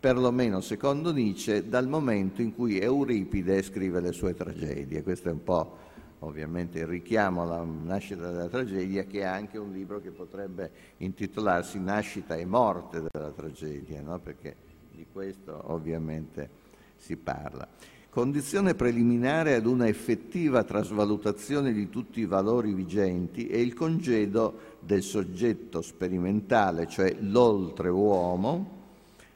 perlomeno 0.00 0.60
secondo 0.60 1.12
Nietzsche, 1.12 1.68
dal 1.68 1.86
momento 1.86 2.42
in 2.42 2.52
cui 2.52 2.80
Euripide 2.80 3.62
scrive 3.62 4.00
le 4.00 4.10
sue 4.10 4.34
tragedie. 4.34 5.04
Questo 5.04 5.28
è 5.28 5.32
un 5.32 5.44
po' 5.44 5.76
ovviamente 6.20 6.78
il 6.80 6.86
richiamo 6.86 7.42
alla 7.42 7.62
nascita 7.62 8.30
della 8.30 8.48
tragedia, 8.48 9.04
che 9.04 9.20
è 9.20 9.24
anche 9.24 9.58
un 9.58 9.72
libro 9.72 10.00
che 10.00 10.10
potrebbe 10.10 10.70
intitolarsi 10.98 11.78
Nascita 11.78 12.34
e 12.36 12.44
morte 12.44 13.02
della 13.10 13.30
tragedia, 13.30 14.00
no? 14.00 14.18
perché 14.18 14.56
di 14.90 15.06
questo 15.12 15.60
ovviamente 15.72 16.48
si 16.96 17.16
parla. 17.16 17.68
Condizione 18.14 18.76
preliminare 18.76 19.54
ad 19.54 19.66
una 19.66 19.88
effettiva 19.88 20.62
trasvalutazione 20.62 21.72
di 21.72 21.90
tutti 21.90 22.20
i 22.20 22.26
valori 22.26 22.72
vigenti 22.72 23.48
è 23.48 23.56
il 23.56 23.74
congedo 23.74 24.76
del 24.78 25.02
soggetto 25.02 25.82
sperimentale, 25.82 26.86
cioè 26.86 27.16
l'oltreuomo, 27.18 28.82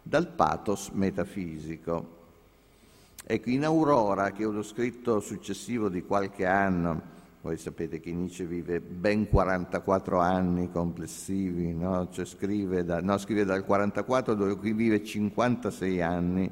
dal 0.01 0.29
pathos 0.29 0.91
metafisico. 0.91 2.18
Ecco, 3.31 3.51
in 3.51 3.63
Aurora, 3.63 4.31
che 4.31 4.45
è 4.45 4.47
uno 4.47 4.63
scritto 4.63 5.21
successivo 5.21 5.91
di 5.91 6.03
qualche 6.03 6.47
anno, 6.47 6.99
voi 7.43 7.59
sapete 7.59 8.01
che 8.01 8.11
Nietzsche 8.11 8.47
vive 8.47 8.81
ben 8.81 9.29
44 9.29 10.19
anni 10.19 10.71
complessivi, 10.71 11.75
no? 11.75 12.09
Cioè 12.11 12.25
scrive, 12.25 12.87
da, 12.87 13.03
no, 13.03 13.19
scrive 13.19 13.45
dal 13.45 13.67
44 13.67 14.33
dove 14.33 14.57
qui 14.57 14.73
vive 14.73 15.05
56 15.05 16.01
anni, 16.01 16.51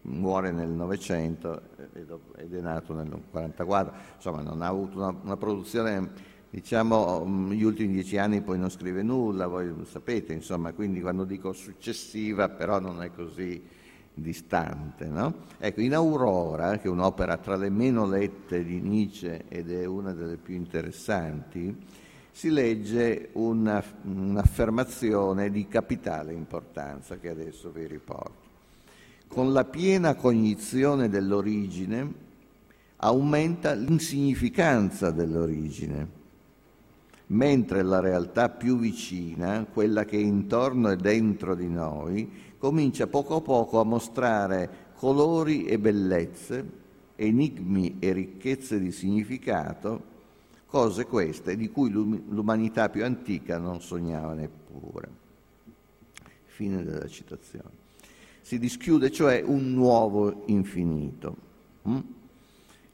muore 0.00 0.50
nel 0.50 0.70
Novecento 0.70 1.60
ed 1.92 2.54
è 2.54 2.60
nato 2.62 2.94
nel 2.94 3.04
1944, 3.04 3.94
insomma 4.16 4.40
non 4.40 4.62
ha 4.62 4.66
avuto 4.66 4.96
una, 4.96 5.14
una 5.24 5.36
produzione, 5.36 6.10
diciamo, 6.48 7.22
negli 7.26 7.64
ultimi 7.64 7.92
dieci 7.92 8.16
anni 8.16 8.40
poi 8.40 8.58
non 8.58 8.70
scrive 8.70 9.02
nulla, 9.02 9.46
voi 9.46 9.68
lo 9.68 9.84
sapete, 9.84 10.32
insomma, 10.32 10.72
quindi 10.72 11.02
quando 11.02 11.24
dico 11.24 11.52
successiva 11.52 12.48
però 12.48 12.80
non 12.80 13.02
è 13.02 13.10
così 13.10 13.76
distante. 14.20 15.06
No? 15.06 15.34
Ecco, 15.58 15.80
in 15.80 15.94
Aurora, 15.94 16.78
che 16.78 16.88
è 16.88 16.90
un'opera 16.90 17.36
tra 17.36 17.56
le 17.56 17.70
meno 17.70 18.06
lette 18.06 18.64
di 18.64 18.80
Nietzsche 18.80 19.44
ed 19.48 19.70
è 19.70 19.84
una 19.84 20.12
delle 20.12 20.36
più 20.36 20.54
interessanti, 20.54 21.76
si 22.30 22.50
legge 22.50 23.30
una, 23.32 23.82
un'affermazione 24.02 25.50
di 25.50 25.66
capitale 25.66 26.32
importanza 26.32 27.18
che 27.18 27.28
adesso 27.30 27.70
vi 27.70 27.86
riporto 27.86 28.48
con 29.28 29.52
la 29.52 29.64
piena 29.64 30.14
cognizione 30.14 31.08
dell'origine 31.08 32.26
aumenta 32.96 33.74
l'insignificanza 33.74 35.10
dell'origine, 35.10 36.08
mentre 37.28 37.82
la 37.82 38.00
realtà 38.00 38.48
più 38.48 38.78
vicina, 38.78 39.66
quella 39.70 40.04
che 40.04 40.16
è 40.16 40.20
intorno 40.20 40.90
e 40.90 40.96
dentro 40.96 41.54
di 41.54 41.68
noi, 41.68 42.30
comincia 42.58 43.06
poco 43.06 43.36
a 43.36 43.40
poco 43.40 43.80
a 43.80 43.84
mostrare 43.84 44.86
colori 44.94 45.64
e 45.64 45.78
bellezze, 45.78 46.76
enigmi 47.16 47.96
e 47.98 48.12
ricchezze 48.12 48.80
di 48.80 48.92
significato, 48.92 50.16
cose 50.66 51.06
queste 51.06 51.56
di 51.56 51.70
cui 51.70 51.90
l'umanità 51.90 52.88
più 52.88 53.04
antica 53.04 53.58
non 53.58 53.80
sognava 53.80 54.34
neppure. 54.34 55.26
Fine 56.46 56.82
della 56.82 57.06
citazione. 57.06 57.86
Si 58.40 58.58
dischiude 58.58 59.10
cioè 59.10 59.42
un 59.44 59.72
nuovo 59.72 60.44
infinito, 60.46 61.36
hm? 61.82 62.00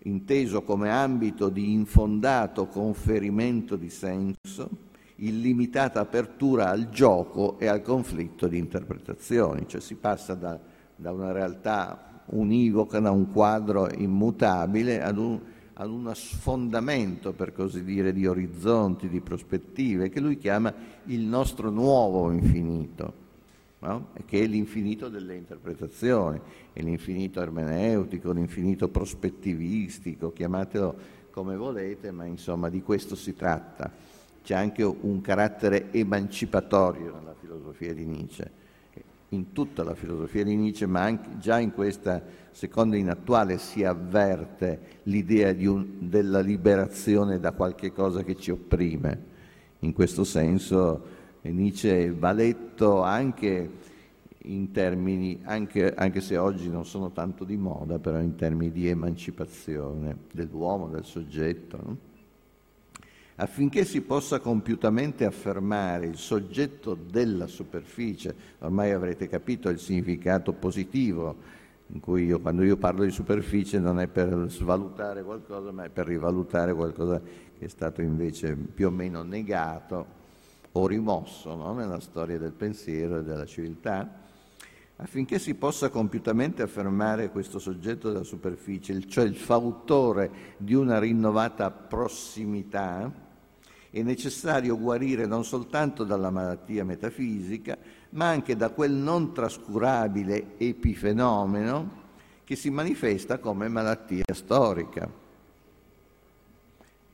Inteso 0.05 0.63
come 0.63 0.91
ambito 0.91 1.49
di 1.49 1.73
infondato 1.73 2.67
conferimento 2.67 3.77
di 3.77 3.91
senso, 3.91 4.69
illimitata 5.17 6.01
apertura 6.01 6.69
al 6.71 6.91
gioco 6.91 7.59
e 7.59 7.67
al 7.67 7.83
conflitto 7.83 8.47
di 8.47 8.59
interpretazioni, 8.59 9.67
cioè 9.67 9.81
si 9.81 9.95
passa 9.95 10.35
da, 10.35 10.59
da 10.97 11.13
una 11.13 11.33
realtà 11.33 12.23
univoca, 12.27 13.01
da 13.01 13.11
un 13.11 13.31
quadro 13.31 13.89
immutabile 13.91 15.03
ad, 15.03 15.19
un, 15.19 15.41
ad 15.75 15.89
uno 15.89 16.13
sfondamento, 16.15 17.33
per 17.33 17.53
così 17.53 17.85
dire, 17.85 18.13
di 18.13 18.27
orizzonti, 18.27 19.09
di 19.09 19.21
prospettive, 19.21 20.11
che 20.11 20.21
lui 20.21 20.37
chiama 20.37 20.73
il 21.05 21.21
nostro 21.21 21.71
nuovo 21.71 22.31
infinito 22.31 23.23
no? 23.85 24.09
che 24.27 24.43
è 24.43 24.47
l'infinito 24.47 25.09
delle 25.09 25.37
interpretazioni, 25.37 26.41
è 26.73 26.83
l'infinito 26.83 27.41
ermeneutico, 27.41 28.33
l'infinito 28.33 28.89
prospettivistico, 28.89 30.33
chiamatelo 30.33 31.23
come 31.31 31.57
volete, 31.57 32.11
ma 32.11 32.25
insomma 32.25 32.69
di 32.69 32.83
questo 32.83 33.15
si 33.15 33.35
tratta. 33.35 33.91
C'è 34.43 34.55
anche 34.55 34.83
un 34.83 35.21
carattere 35.21 35.93
emancipatorio 35.93 37.15
nella 37.15 37.35
filosofia 37.39 37.95
di 37.95 38.05
Nietzsche 38.05 38.63
in 39.35 39.53
tutta 39.53 39.83
la 39.83 39.95
filosofia 39.95 40.45
di 40.45 40.55
Nietzsche, 40.55 40.87
ma 40.87 41.03
anche 41.03 41.39
già 41.39 41.59
in 41.59 41.73
questa 41.73 42.23
seconda 42.53 42.97
in 42.97 43.11
attuale 43.11 43.59
si 43.59 43.85
avverte 43.85 45.01
l'idea 45.05 45.53
della 45.53 46.41
liberazione 46.41 47.41
da 47.41 47.53
qualche 47.53 47.93
cosa 47.93 48.23
che 48.23 48.37
ci 48.37 48.51
opprime. 48.51 49.33
In 49.81 49.93
questo 49.93 50.25
senso 50.25 51.14
Nietzsche 51.51 52.11
va 52.13 52.33
letto 52.33 53.03
anche 53.03 53.71
in 54.47 54.71
termini, 54.73 55.41
anche, 55.45 55.95
anche, 55.95 56.21
se 56.21 56.37
oggi 56.37 56.69
non 56.69 56.85
sono 56.85 57.13
tanto 57.13 57.45
di 57.45 57.57
moda, 57.57 57.99
però 57.99 58.19
in 58.21 58.35
termini 58.35 58.71
di 58.73 58.89
emancipazione 58.89 60.17
dell'uomo, 60.33 60.89
del 60.89 61.05
soggetto. 61.05 61.79
No? 61.83 61.97
affinché 63.37 63.85
si 63.85 64.01
possa 64.03 64.39
compiutamente 64.39 65.25
affermare 65.25 66.07
il 66.07 66.17
soggetto 66.17 66.95
della 66.95 67.47
superficie, 67.47 68.35
ormai 68.61 68.93
avrete 68.93 69.29
capito 69.29 69.69
il 69.69 69.79
significato 69.79 70.53
positivo, 70.53 71.63
in 71.89 72.01
cui 72.01 72.25
io, 72.25 72.41
quando 72.41 72.63
io 72.63 72.77
parlo 72.77 73.05
di 73.05 73.11
superficie 73.11 73.79
non 73.79 73.99
è 73.99 74.07
per 74.07 74.47
svalutare 74.49 75.23
qualcosa, 75.23 75.73
ma 75.73 75.85
è 75.85 75.89
per 75.89 76.07
rivalutare 76.07 76.73
qualcosa 76.75 77.21
che 77.21 77.65
è 77.65 77.69
stato 77.69 78.03
invece 78.03 78.55
più 78.55 78.87
o 78.87 78.91
meno 78.91 79.23
negato 79.23 80.23
o 80.77 80.87
rimosso 80.87 81.55
no? 81.55 81.73
nella 81.75 82.01
storia 82.01 82.39
del 82.39 82.53
pensiero 82.53 83.19
e 83.19 83.23
della 83.23 83.47
civiltà, 83.47 84.23
affinché 84.97 85.39
si 85.39 85.55
possa 85.55 85.89
compiutamente 85.89 86.63
affermare 86.63 87.31
questo 87.31 87.59
soggetto 87.59 88.11
della 88.11 88.25
superficie, 88.25 89.07
cioè 89.07 89.25
il 89.25 89.37
fautore 89.37 90.55
di 90.57 90.75
una 90.75 90.99
rinnovata 90.99 91.71
prossimità, 91.71 93.23
è 93.91 94.03
necessario 94.03 94.77
guarire 94.77 95.27
non 95.27 95.45
soltanto 95.45 96.03
dalla 96.03 96.31
malattia 96.31 96.85
metafisica, 96.85 97.79
ma 98.11 98.29
anche 98.29 98.57
da 98.57 98.71
quel 98.71 98.93
non 98.93 99.33
trascurabile 99.33 100.59
epifenomeno 100.59 102.03
che 102.43 102.57
si 102.57 102.71
manifesta 102.71 103.39
come 103.39 103.69
malattia 103.69 104.25
storica. 104.33 105.23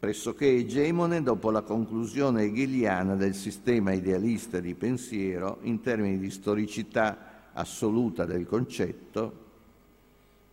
Pressoché 0.00 0.48
egemone 0.48 1.22
dopo 1.22 1.50
la 1.50 1.60
conclusione 1.60 2.44
hegeliana 2.44 3.16
del 3.16 3.34
sistema 3.34 3.92
idealista 3.92 4.58
di 4.58 4.72
pensiero 4.72 5.58
in 5.64 5.82
termini 5.82 6.18
di 6.18 6.30
storicità 6.30 7.50
assoluta 7.52 8.24
del 8.24 8.46
concetto, 8.46 9.32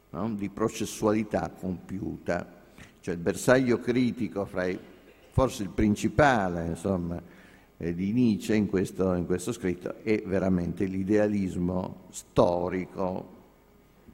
no? 0.09 0.33
di 0.33 0.49
processualità 0.49 1.49
compiuta, 1.57 2.45
cioè 2.99 3.13
il 3.13 3.21
bersaglio 3.21 3.79
critico 3.79 4.45
i 4.65 4.77
forse 5.31 5.63
il 5.63 5.69
principale 5.69 6.65
insomma, 6.65 7.21
eh, 7.77 7.95
di 7.95 8.11
Nietzsche 8.11 8.53
in 8.53 8.67
questo, 8.67 9.13
in 9.13 9.25
questo 9.25 9.53
scritto 9.53 9.95
è 10.03 10.23
veramente 10.25 10.83
l'idealismo 10.83 12.07
storico 12.09 13.35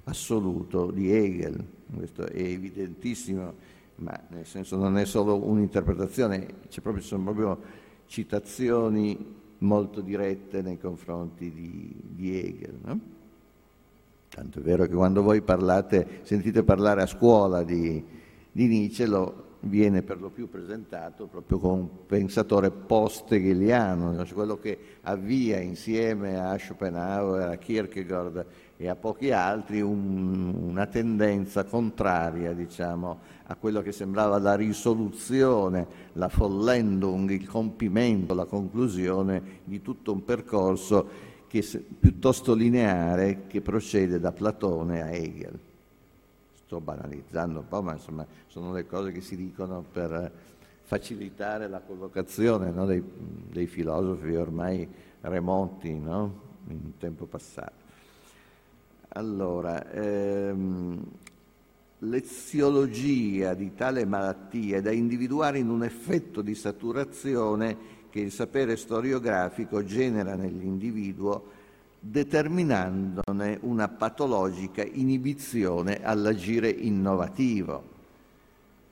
assoluto 0.04 0.92
di 0.92 1.12
Hegel. 1.12 1.66
Questo 1.96 2.28
è 2.28 2.40
evidentissimo, 2.40 3.54
ma 4.04 4.20
nel 4.30 4.46
senso 4.46 4.78
non 4.78 4.98
è 4.98 5.06
solo 5.06 5.36
un'interpretazione, 5.36 6.46
proprio, 6.82 7.04
sono 7.04 7.24
proprio 7.24 7.60
citazioni 8.06 9.42
molto 9.60 10.02
dirette 10.02 10.62
nei 10.62 10.78
confronti 10.78 11.52
di, 11.52 11.96
di 12.02 12.38
Hegel. 12.38 12.80
No? 12.84 13.00
Tanto 14.30 14.60
è 14.60 14.62
vero 14.62 14.86
che 14.86 14.94
quando 14.94 15.22
voi 15.22 15.42
parlate, 15.42 16.20
sentite 16.24 16.64
parlare 16.64 17.02
a 17.02 17.08
scuola 17.08 17.64
di, 17.64 18.04
di 18.52 18.68
Nietzsche, 18.68 19.06
lo, 19.06 19.52
viene 19.62 20.02
per 20.02 20.20
lo 20.20 20.30
più 20.30 20.50
presentato 20.50 21.28
proprio 21.28 21.58
come 21.58 21.80
un 21.80 22.06
pensatore 22.06 22.72
post-hegeliano, 22.72 24.26
cioè 24.26 24.34
quello 24.34 24.58
che 24.58 24.78
avvia 25.02 25.60
insieme 25.60 26.40
a 26.40 26.58
Schopenhauer, 26.58 27.50
a 27.50 27.56
Kierkegaard 27.58 28.46
e 28.78 28.88
a 28.88 28.96
pochi 28.96 29.32
altri 29.32 29.82
un, 29.82 30.54
una 30.56 30.86
tendenza 30.88 31.64
contraria 31.64 32.54
diciamo, 32.54 33.20
a 33.46 33.56
quello 33.56 33.82
che 33.82 33.92
sembrava 33.92 34.40
la 34.40 34.56
risoluzione, 34.56 35.88
la 36.14 36.30
Vollendung, 36.34 37.30
il 37.30 37.48
compimento, 37.48 38.34
la 38.34 38.46
conclusione 38.46 39.62
di 39.64 39.82
tutto 39.82 40.12
un 40.12 40.24
percorso 40.24 41.08
che, 41.48 41.62
piuttosto 42.00 42.54
lineare 42.54 43.44
che 43.48 43.62
procede 43.62 44.20
da 44.20 44.32
Platone 44.32 45.02
a 45.02 45.12
Hegel 45.12 45.60
sto 46.74 46.80
banalizzando 46.80 47.60
un 47.60 47.68
po', 47.68 47.84
ma 47.84 47.94
insomma 47.94 48.26
sono 48.48 48.74
le 48.74 48.88
cose 48.88 49.12
che 49.12 49.22
si 49.22 49.36
dicono 49.36 49.84
per 49.92 50.32
facilitare 50.82 51.68
la 51.68 51.82
collocazione 51.82 52.72
no, 52.72 52.86
dei, 52.86 53.04
dei, 53.52 53.68
filosofi 53.68 54.34
ormai 54.36 54.88
remoti 55.22 55.94
no, 55.94 56.42
in 56.68 56.98
tempo 56.98 57.26
passato. 57.26 57.83
Allora, 59.16 59.92
ehm, 59.92 61.00
l'eziologia 62.00 63.54
di 63.54 63.76
tale 63.76 64.06
malattia 64.06 64.78
è 64.78 64.82
da 64.82 64.92
individuare 64.92 65.60
in 65.60 65.70
un 65.70 65.84
effetto 65.84 66.42
di 66.42 66.56
saturazione 66.56 68.02
che 68.10 68.20
il 68.20 68.32
sapere 68.32 68.76
storiografico 68.76 69.84
genera 69.84 70.34
nell'individuo 70.34 71.52
determinandone 72.00 73.60
una 73.62 73.88
patologica 73.88 74.84
inibizione 74.84 76.04
all'agire 76.04 76.70
innovativo. 76.70 77.92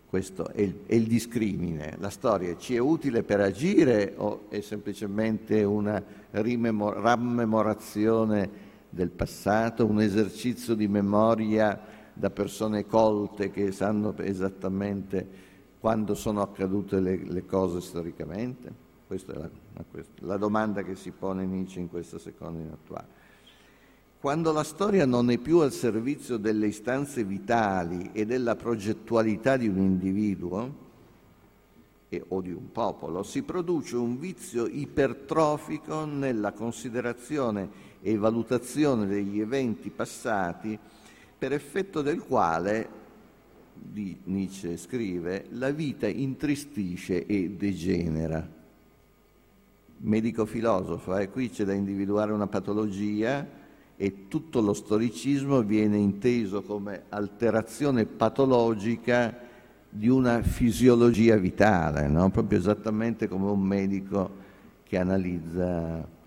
Questo 0.07 0.49
è 0.49 0.61
il, 0.61 0.81
è 0.85 0.93
il, 0.93 1.07
discrimine. 1.07 1.95
La 1.99 2.11
storia 2.11 2.55
ci 2.57 2.75
è 2.75 2.77
utile 2.77 3.23
per 3.23 3.39
agire 3.39 4.13
o 4.17 4.43
è 4.49 4.61
semplicemente 4.61 5.63
una 5.63 5.99
rammemorazione 6.29 8.69
del 8.91 9.09
passato, 9.09 9.85
un 9.85 10.01
esercizio 10.01 10.75
di 10.75 10.87
memoria 10.87 11.79
da 12.13 12.29
persone 12.29 12.85
colte 12.85 13.49
che 13.49 13.71
sanno 13.71 14.15
esattamente 14.17 15.49
quando 15.79 16.13
sono 16.13 16.41
accadute 16.41 16.99
le, 16.99 17.23
le 17.23 17.45
cose 17.45 17.81
storicamente? 17.81 18.89
Questa 19.07 19.33
è 19.33 19.37
la, 19.37 19.49
la 20.19 20.37
domanda 20.37 20.83
che 20.83 20.95
si 20.95 21.11
pone 21.11 21.45
Nietzsche 21.45 21.79
in 21.79 21.89
questa 21.89 22.19
seconda 22.19 22.61
in 22.61 22.69
attuale. 22.69 23.19
Quando 24.19 24.51
la 24.51 24.63
storia 24.63 25.05
non 25.05 25.31
è 25.31 25.37
più 25.37 25.59
al 25.59 25.71
servizio 25.71 26.37
delle 26.37 26.67
istanze 26.67 27.23
vitali 27.23 28.11
e 28.13 28.25
della 28.25 28.55
progettualità 28.55 29.57
di 29.57 29.67
un 29.67 29.77
individuo 29.77 30.89
e, 32.07 32.23
o 32.27 32.41
di 32.41 32.51
un 32.51 32.71
popolo, 32.71 33.23
si 33.23 33.41
produce 33.41 33.95
un 33.95 34.19
vizio 34.19 34.67
ipertrofico 34.67 36.05
nella 36.05 36.51
considerazione 36.51 37.89
e 38.01 38.17
valutazione 38.17 39.05
degli 39.05 39.39
eventi 39.39 39.89
passati 39.89 40.77
per 41.37 41.53
effetto 41.53 42.01
del 42.01 42.19
quale, 42.19 42.99
Nietzsche 44.23 44.77
scrive, 44.77 45.45
la 45.51 45.71
vita 45.71 46.07
intristisce 46.07 47.25
e 47.25 47.49
degenera 47.51 48.59
medico-filosofo, 50.01 51.17
eh? 51.17 51.29
qui 51.29 51.49
c'è 51.49 51.63
da 51.63 51.73
individuare 51.73 52.31
una 52.31 52.47
patologia 52.47 53.47
e 53.95 54.27
tutto 54.27 54.61
lo 54.61 54.73
storicismo 54.73 55.61
viene 55.61 55.97
inteso 55.97 56.63
come 56.63 57.03
alterazione 57.09 58.05
patologica 58.05 59.37
di 59.87 60.07
una 60.07 60.41
fisiologia 60.41 61.35
vitale, 61.35 62.07
no? 62.07 62.29
proprio 62.31 62.57
esattamente 62.57 63.27
come 63.27 63.49
un 63.51 63.61
medico 63.61 64.29
che 64.83 64.97
analizza 64.97 66.19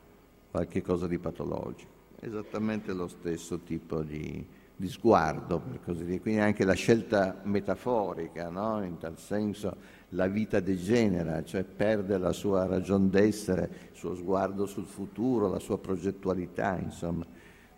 qualche 0.54 0.82
cosa 0.82 1.08
di 1.08 1.18
patologico, 1.18 1.90
esattamente 2.20 2.92
lo 2.92 3.08
stesso 3.08 3.58
tipo 3.58 4.04
di, 4.04 4.46
di 4.76 4.88
sguardo, 4.88 5.58
per 5.58 5.80
così 5.84 6.04
dire. 6.04 6.20
Quindi 6.20 6.38
anche 6.38 6.64
la 6.64 6.74
scelta 6.74 7.40
metaforica, 7.42 8.50
no? 8.50 8.80
in 8.84 8.96
tal 8.98 9.18
senso 9.18 9.74
la 10.10 10.28
vita 10.28 10.60
degenera, 10.60 11.42
cioè 11.42 11.64
perde 11.64 12.18
la 12.18 12.30
sua 12.30 12.66
ragion 12.66 13.10
d'essere, 13.10 13.68
il 13.90 13.98
suo 13.98 14.14
sguardo 14.14 14.64
sul 14.66 14.86
futuro, 14.86 15.48
la 15.48 15.58
sua 15.58 15.76
progettualità, 15.76 16.78
insomma, 16.78 17.26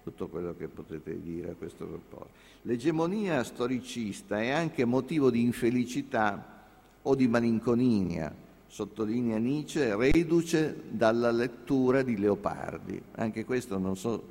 tutto 0.02 0.28
quello 0.28 0.54
che 0.54 0.68
potete 0.68 1.18
dire 1.18 1.52
a 1.52 1.54
questo 1.54 1.86
proposito. 1.86 2.28
L'egemonia 2.60 3.42
storicista 3.42 4.38
è 4.38 4.50
anche 4.50 4.84
motivo 4.84 5.30
di 5.30 5.40
infelicità 5.40 6.64
o 7.00 7.14
di 7.14 7.26
malinconia, 7.26 8.44
sottolinea 8.76 9.38
Nietzsche, 9.38 9.96
reduce 9.96 10.82
dalla 10.90 11.30
lettura 11.30 12.02
di 12.02 12.18
Leopardi. 12.18 13.00
Anche 13.12 13.46
questo 13.46 13.78
non 13.78 13.96
so 13.96 14.22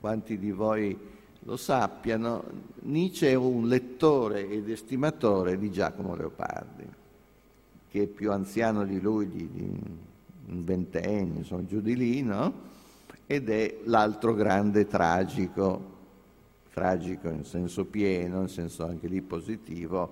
quanti 0.00 0.36
di 0.38 0.50
voi 0.50 0.94
lo 1.38 1.56
sappiano, 1.56 2.44
Nietzsche 2.80 3.30
è 3.30 3.34
un 3.34 3.66
lettore 3.66 4.50
ed 4.50 4.68
estimatore 4.68 5.56
di 5.56 5.70
Giacomo 5.70 6.14
Leopardi, 6.14 6.84
che 7.88 8.02
è 8.02 8.06
più 8.06 8.32
anziano 8.32 8.84
di 8.84 9.00
lui 9.00 9.30
di, 9.30 9.48
di 9.50 9.80
un 10.48 10.62
ventennio, 10.62 11.38
insomma, 11.38 11.64
giù 11.64 11.80
di 11.80 11.96
lì, 11.96 12.22
no? 12.22 12.52
Ed 13.26 13.48
è 13.48 13.78
l'altro 13.84 14.34
grande 14.34 14.86
tragico, 14.86 15.94
tragico 16.70 17.30
in 17.30 17.46
senso 17.46 17.86
pieno, 17.86 18.42
in 18.42 18.48
senso 18.48 18.84
anche 18.84 19.06
lì 19.08 19.22
positivo, 19.22 20.10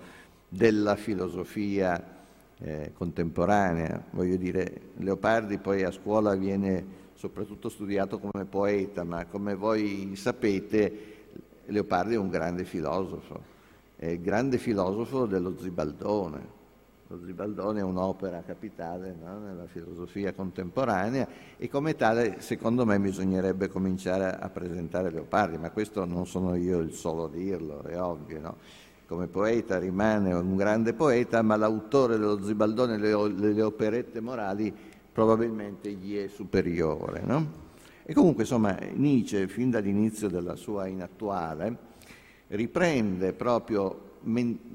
della 0.49 0.97
filosofia 0.97 2.14
eh, 2.59 2.93
contemporanea. 2.95 4.05
Voglio 4.11 4.37
dire, 4.37 4.93
Leopardi 4.97 5.59
poi 5.59 5.83
a 5.83 5.91
scuola 5.91 6.35
viene 6.35 7.03
soprattutto 7.15 7.69
studiato 7.69 8.19
come 8.19 8.45
poeta, 8.45 9.05
ma 9.05 9.25
come 9.27 9.55
voi 9.55 10.15
sapete 10.17 11.13
Leopardi 11.67 12.15
è 12.15 12.19
un 12.19 12.29
grande 12.29 12.65
filosofo, 12.65 13.41
è 13.97 14.07
il 14.07 14.21
grande 14.21 14.59
filosofo 14.59 15.27
dello 15.27 15.57
Zibaldone. 15.59 16.63
Lo 17.09 17.21
Zibaldone 17.25 17.81
è 17.81 17.83
un'opera 17.83 18.43
capitale 18.43 19.15
no? 19.23 19.39
nella 19.39 19.67
filosofia 19.67 20.33
contemporanea 20.33 21.29
e 21.59 21.69
come 21.69 21.97
tale 21.97 22.41
secondo 22.41 22.87
me 22.87 22.99
bisognerebbe 22.99 23.69
cominciare 23.69 24.37
a 24.39 24.49
presentare 24.49 25.11
Leopardi, 25.11 25.59
ma 25.59 25.71
questo 25.71 26.05
non 26.07 26.27
sono 26.27 26.55
io 26.55 26.79
il 26.79 26.93
solo 26.93 27.25
a 27.25 27.29
dirlo, 27.29 27.83
è 27.83 28.01
ovvio. 28.01 28.41
No? 28.41 28.57
Come 29.07 29.27
poeta 29.27 29.79
rimane 29.79 30.33
un 30.33 30.57
grande 30.57 30.95
poeta, 30.95 31.43
ma 31.43 31.57
l'autore 31.57 32.17
dello 32.17 32.43
Zibaldone 32.43 32.95
e 32.95 32.99
le, 32.99 33.53
le 33.53 33.63
operette 33.63 34.21
morali 34.21 34.75
probabilmente 35.13 35.93
gli 35.93 36.17
è 36.17 36.29
superiore. 36.29 37.23
No? 37.25 37.63
E 38.05 38.13
comunque, 38.13 38.43
insomma, 38.43 38.77
Nietzsche, 38.93 39.47
fin 39.49 39.71
dall'inizio 39.71 40.29
della 40.29 40.57
sua 40.57 40.87
inattuale, 40.87 41.77
riprende 42.49 43.33
proprio, 43.33 44.19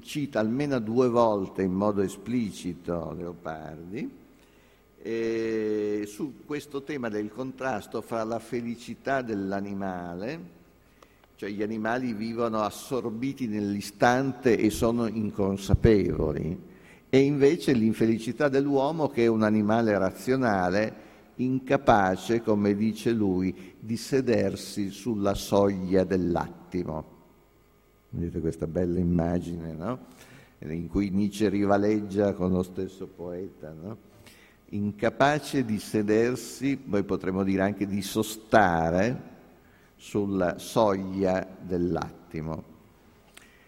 cita 0.01 0.39
almeno 0.39 0.79
due 0.79 1.09
volte 1.09 1.61
in 1.61 1.73
modo 1.73 2.01
esplicito 2.01 3.13
Leopardi, 3.17 4.17
eh, 5.01 6.03
su 6.07 6.43
questo 6.45 6.83
tema 6.83 7.09
del 7.09 7.31
contrasto 7.31 8.01
fra 8.01 8.23
la 8.23 8.39
felicità 8.39 9.21
dell'animale, 9.21 10.57
cioè 11.39 11.51
gli 11.51 11.63
animali 11.63 12.11
vivono 12.11 12.63
assorbiti 12.63 13.47
nell'istante 13.47 14.57
e 14.57 14.69
sono 14.69 15.07
inconsapevoli, 15.07 16.63
e 17.09 17.17
invece 17.17 17.71
l'infelicità 17.71 18.49
dell'uomo 18.49 19.07
che 19.07 19.23
è 19.23 19.27
un 19.27 19.43
animale 19.43 19.97
razionale, 19.97 20.93
incapace, 21.35 22.41
come 22.41 22.75
dice 22.75 23.13
lui, 23.13 23.55
di 23.79 23.95
sedersi 23.95 24.89
sulla 24.89 25.33
soglia 25.33 26.03
dell'attimo. 26.03 27.05
Vedete 28.09 28.41
questa 28.41 28.67
bella 28.67 28.99
immagine, 28.99 29.71
no? 29.71 29.99
In 30.65 30.89
cui 30.89 31.09
Nietzsche 31.09 31.47
rivaleggia 31.47 32.33
con 32.33 32.51
lo 32.51 32.63
stesso 32.63 33.07
poeta, 33.07 33.71
no? 33.71 33.97
Incapace 34.71 35.63
di 35.63 35.79
sedersi, 35.79 36.75
poi 36.75 37.05
potremmo 37.05 37.45
dire 37.45 37.61
anche 37.61 37.87
di 37.87 38.01
sostare 38.01 39.37
sulla 39.99 40.57
soglia 40.59 41.45
dell'attimo, 41.59 42.63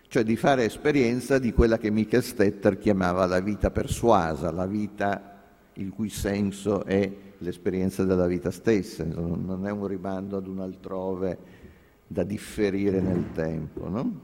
cioè 0.08 0.24
di 0.24 0.38
fare 0.38 0.64
esperienza 0.64 1.40
di 1.40 1.52
quella 1.52 1.78
che 1.78 1.92
Michael 1.92 2.24
Stetter 2.24 2.78
chiamava 2.78 3.26
la 3.26 3.42
vita 3.42 3.70
persuasa, 3.70 4.50
la 4.50 4.66
vita 4.66 5.42
il 5.74 5.90
cui 5.90 6.08
senso 6.08 6.86
è 6.86 7.12
l'esperienza 7.38 8.06
della 8.06 8.28
vita 8.28 8.50
stessa, 8.50 9.04
non 9.04 9.64
è 9.66 9.72
un 9.72 9.86
rimando 9.86 10.38
ad 10.38 10.48
un 10.48 10.62
altrove 10.62 11.38
da 12.08 12.24
differire 12.24 13.02
nel 13.02 13.26
tempo. 13.34 13.90
No? 13.90 14.20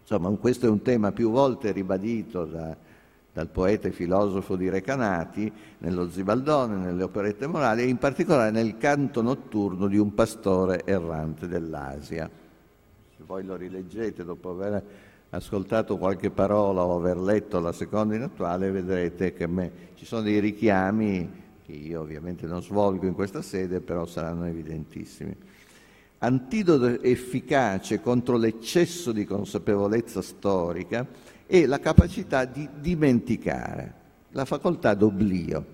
Insomma, 0.00 0.30
questo 0.36 0.64
è 0.64 0.70
un 0.70 0.80
tema 0.80 1.12
più 1.12 1.30
volte 1.30 1.72
ribadito 1.72 2.46
da, 2.46 2.74
dal 3.32 3.48
poeta 3.48 3.88
e 3.88 3.92
filosofo 3.92 4.56
di 4.56 4.68
Recanati, 4.68 5.50
nello 5.78 6.10
Zibaldone, 6.10 6.76
nelle 6.76 7.02
operette 7.02 7.46
morali 7.46 7.82
e 7.82 7.86
in 7.86 7.96
particolare 7.96 8.50
nel 8.50 8.76
canto 8.76 9.22
notturno 9.22 9.86
di 9.86 9.96
un 9.96 10.12
pastore 10.12 10.82
errante 10.84 11.48
dell'Asia. 11.48 12.28
Se 13.16 13.22
voi 13.24 13.44
lo 13.44 13.56
rileggete 13.56 14.22
dopo 14.24 14.50
aver 14.50 14.84
ascoltato 15.30 15.96
qualche 15.96 16.30
parola 16.30 16.84
o 16.84 16.96
aver 16.96 17.16
letto 17.16 17.58
la 17.58 17.72
seconda 17.72 18.14
in 18.14 18.22
attuale, 18.22 18.70
vedrete 18.70 19.32
che 19.32 19.46
me, 19.46 19.72
ci 19.94 20.04
sono 20.04 20.22
dei 20.22 20.38
richiami 20.38 21.40
che 21.64 21.72
io 21.72 22.00
ovviamente 22.00 22.46
non 22.46 22.62
svolgo 22.62 23.06
in 23.06 23.14
questa 23.14 23.40
sede, 23.40 23.80
però 23.80 24.04
saranno 24.04 24.44
evidentissimi. 24.44 25.34
Antidoto 26.18 27.00
efficace 27.02 28.00
contro 28.00 28.36
l'eccesso 28.36 29.10
di 29.10 29.24
consapevolezza 29.24 30.20
storica 30.20 31.06
è 31.52 31.66
la 31.66 31.80
capacità 31.80 32.46
di 32.46 32.66
dimenticare, 32.80 33.94
la 34.30 34.46
facoltà 34.46 34.94
d'oblio, 34.94 35.66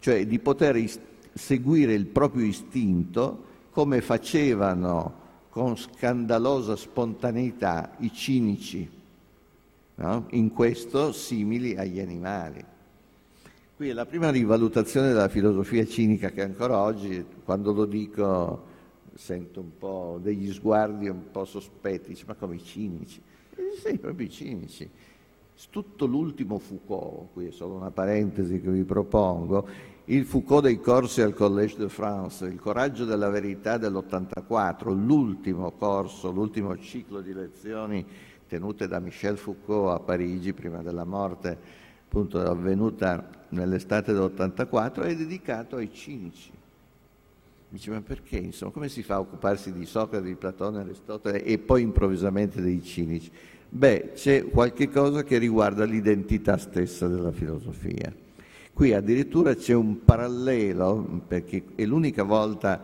cioè 0.00 0.26
di 0.26 0.38
poter 0.38 0.84
seguire 1.32 1.94
il 1.94 2.04
proprio 2.04 2.44
istinto 2.44 3.44
come 3.70 4.02
facevano 4.02 5.14
con 5.48 5.78
scandalosa 5.78 6.76
spontaneità 6.76 7.92
i 8.00 8.12
cinici, 8.12 8.86
no? 9.94 10.26
in 10.32 10.52
questo 10.52 11.12
simili 11.12 11.78
agli 11.78 11.98
animali. 11.98 12.62
Qui 13.76 13.88
è 13.88 13.94
la 13.94 14.04
prima 14.04 14.28
rivalutazione 14.28 15.08
della 15.08 15.30
filosofia 15.30 15.86
cinica 15.86 16.32
che 16.32 16.42
ancora 16.42 16.76
oggi, 16.76 17.24
quando 17.44 17.72
lo 17.72 17.86
dico, 17.86 18.64
sento 19.14 19.60
un 19.60 19.78
po' 19.78 20.18
degli 20.22 20.52
sguardi 20.52 21.08
un 21.08 21.30
po' 21.30 21.46
sospetti, 21.46 22.10
dice, 22.10 22.24
ma 22.26 22.34
come 22.34 22.56
i 22.56 22.62
cinici? 22.62 23.22
Sì, 23.82 23.98
proprio 23.98 24.28
cinici. 24.28 24.88
Tutto 25.70 26.06
l'ultimo 26.06 26.58
Foucault, 26.58 27.32
qui 27.32 27.48
è 27.48 27.50
solo 27.50 27.74
una 27.74 27.90
parentesi 27.90 28.60
che 28.60 28.70
vi 28.70 28.84
propongo, 28.84 29.68
il 30.06 30.24
Foucault 30.24 30.62
dei 30.62 30.80
corsi 30.80 31.20
al 31.20 31.34
Collège 31.34 31.76
de 31.76 31.88
France, 31.88 32.46
il 32.46 32.58
coraggio 32.58 33.04
della 33.04 33.28
verità 33.28 33.76
dell'84, 33.76 34.88
l'ultimo 34.88 35.70
corso, 35.72 36.30
l'ultimo 36.30 36.76
ciclo 36.78 37.20
di 37.20 37.34
lezioni 37.34 38.04
tenute 38.48 38.88
da 38.88 38.98
Michel 38.98 39.36
Foucault 39.36 40.00
a 40.00 40.02
Parigi 40.02 40.52
prima 40.52 40.82
della 40.82 41.04
morte, 41.04 41.56
appunto 42.04 42.40
avvenuta 42.40 43.28
nell'estate 43.50 44.12
dell'84, 44.12 45.02
è 45.02 45.14
dedicato 45.14 45.76
ai 45.76 45.92
cinici. 45.92 46.50
Dice, 47.70 47.90
ma 47.90 48.00
perché? 48.00 48.36
Insomma, 48.36 48.72
come 48.72 48.88
si 48.88 49.04
fa 49.04 49.14
a 49.14 49.20
occuparsi 49.20 49.72
di 49.72 49.86
Socrate, 49.86 50.26
di 50.26 50.34
Platone, 50.34 50.80
Aristotele 50.80 51.44
e 51.44 51.58
poi 51.58 51.82
improvvisamente 51.82 52.60
dei 52.60 52.82
cinici? 52.82 53.30
Beh, 53.68 54.10
c'è 54.14 54.48
qualche 54.50 54.88
cosa 54.88 55.22
che 55.22 55.38
riguarda 55.38 55.84
l'identità 55.84 56.56
stessa 56.56 57.06
della 57.06 57.30
filosofia. 57.30 58.12
Qui 58.72 58.92
addirittura 58.92 59.54
c'è 59.54 59.74
un 59.74 60.04
parallelo, 60.04 61.22
perché 61.28 61.62
è 61.76 61.84
l'unica 61.84 62.24
volta 62.24 62.82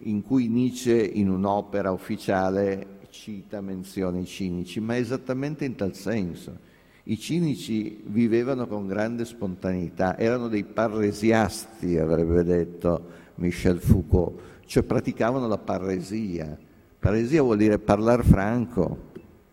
in 0.00 0.22
cui 0.22 0.48
Nietzsche 0.48 1.00
in 1.00 1.30
un'opera 1.30 1.90
ufficiale 1.90 2.98
cita, 3.10 3.62
menziona 3.62 4.18
i 4.18 4.26
cinici, 4.26 4.78
ma 4.80 4.98
esattamente 4.98 5.64
in 5.64 5.74
tal 5.74 5.94
senso. 5.94 6.68
I 7.04 7.18
cinici 7.18 8.02
vivevano 8.04 8.66
con 8.66 8.86
grande 8.86 9.24
spontaneità, 9.24 10.18
erano 10.18 10.48
dei 10.48 10.64
parresiasti, 10.64 11.96
avrebbe 11.96 12.44
detto 12.44 13.18
Michel 13.40 13.80
Foucault, 13.80 14.40
cioè 14.66 14.82
praticavano 14.82 15.46
la 15.46 15.58
parresia. 15.58 16.56
Parresia 16.98 17.42
vuol 17.42 17.56
dire 17.56 17.78
parlare 17.78 18.22
franco, 18.22 19.08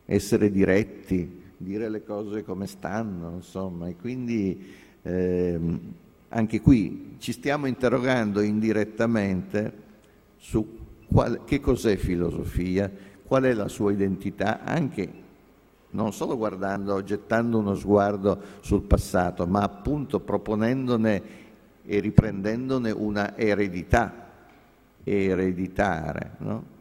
essere 0.05 0.51
diretti, 0.51 1.43
dire 1.57 1.89
le 1.89 2.03
cose 2.03 2.43
come 2.43 2.67
stanno, 2.67 3.31
insomma, 3.31 3.87
e 3.87 3.95
quindi 3.95 4.65
eh, 5.01 5.59
anche 6.29 6.61
qui 6.61 7.15
ci 7.17 7.31
stiamo 7.31 7.65
interrogando 7.65 8.41
indirettamente 8.41 9.85
su 10.37 10.77
qual, 11.07 11.43
che 11.45 11.59
cos'è 11.59 11.95
filosofia, 11.95 12.91
qual 13.25 13.43
è 13.43 13.53
la 13.53 13.67
sua 13.69 13.91
identità, 13.91 14.63
anche 14.63 15.25
non 15.91 16.11
solo 16.11 16.35
guardando, 16.35 17.01
gettando 17.03 17.57
uno 17.57 17.73
sguardo 17.73 18.39
sul 18.59 18.83
passato, 18.83 19.47
ma 19.47 19.61
appunto 19.63 20.19
proponendone 20.19 21.45
e 21.89 21.99
riprendendone 22.01 22.91
una 22.91 23.37
eredità, 23.37 24.27
ereditare. 25.03 26.31
No? 26.39 26.75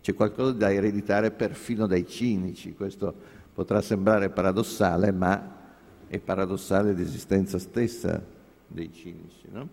C'è 0.00 0.14
qualcosa 0.14 0.52
da 0.52 0.72
ereditare 0.72 1.32
perfino 1.32 1.86
dai 1.86 2.06
cinici, 2.06 2.74
questo 2.74 3.12
potrà 3.52 3.82
sembrare 3.82 4.30
paradossale, 4.30 5.10
ma 5.10 5.60
è 6.06 6.18
paradossale 6.20 6.92
l'esistenza 6.92 7.58
stessa 7.58 8.22
dei 8.68 8.92
cinici. 8.92 9.48
No? 9.50 9.68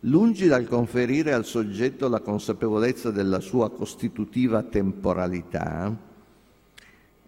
Lungi 0.00 0.48
dal 0.48 0.66
conferire 0.66 1.32
al 1.32 1.44
soggetto 1.44 2.08
la 2.08 2.20
consapevolezza 2.20 3.10
della 3.10 3.40
sua 3.40 3.70
costitutiva 3.70 4.62
temporalità, 4.64 5.96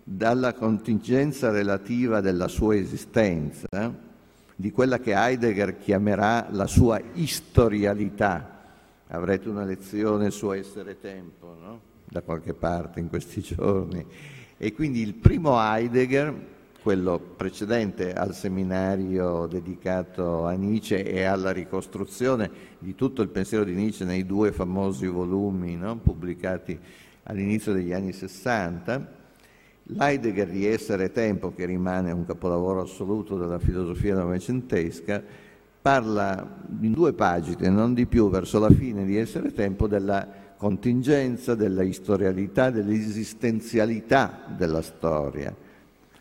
dalla 0.03 0.53
contingenza 0.55 1.51
relativa 1.51 2.21
della 2.21 2.49
sua 2.49 2.77
esistenza, 2.77 4.05
di 4.57 4.73
quella 4.73 4.99
che 4.99 5.13
Heidegger 5.13 5.79
chiamerà 5.79 6.49
la 6.51 6.67
sua 6.67 7.01
istorialità. 7.13 8.65
Avrete 9.09 9.49
una 9.49 9.65
lezione 9.65 10.31
su 10.31 10.51
essere 10.51 10.99
tempo, 10.99 11.55
no? 11.61 11.81
da 12.09 12.23
qualche 12.23 12.55
parte 12.55 12.99
in 12.99 13.09
questi 13.09 13.43
giorni. 13.43 14.05
E 14.57 14.73
quindi 14.73 15.03
il 15.03 15.15
primo 15.15 15.61
Heidegger 15.61 16.55
quello 16.87 17.19
precedente 17.19 18.13
al 18.13 18.33
seminario 18.33 19.47
dedicato 19.47 20.47
a 20.47 20.53
Nietzsche 20.53 21.05
e 21.05 21.25
alla 21.25 21.51
ricostruzione 21.51 22.49
di 22.79 22.95
tutto 22.95 23.23
il 23.23 23.29
pensiero 23.29 23.65
di 23.65 23.75
Nietzsche 23.75 24.05
nei 24.05 24.25
due 24.25 24.53
famosi 24.53 25.09
volumi 25.09 25.75
no? 25.75 25.97
pubblicati 25.97 26.79
all'inizio 27.25 27.73
degli 27.73 27.93
anni 27.93 28.13
60, 28.13 29.15
L'Heidegger 29.89 30.49
di 30.49 30.67
Essere 30.67 31.05
e 31.05 31.13
Tempo, 31.13 31.53
che 31.53 31.65
rimane 31.65 32.11
un 32.11 32.25
capolavoro 32.25 32.83
assoluto 32.83 33.37
della 33.37 33.61
filosofia 33.61 34.17
novecentesca, 34.17 35.23
parla 35.81 36.65
in 36.81 36.93
due 36.93 37.13
pagine, 37.13 37.69
non 37.69 37.95
di 37.95 38.07
più, 38.07 38.29
verso 38.29 38.59
la 38.59 38.71
fine 38.71 39.05
di 39.05 39.17
Essere 39.17 39.49
e 39.49 39.53
Tempo, 39.53 39.87
della 39.87 40.27
contingenza, 40.57 41.55
della 41.55 41.85
istorialità, 41.85 42.71
dell'esistenzialità 42.71 44.47
della 44.57 44.83
storia. 44.83 45.55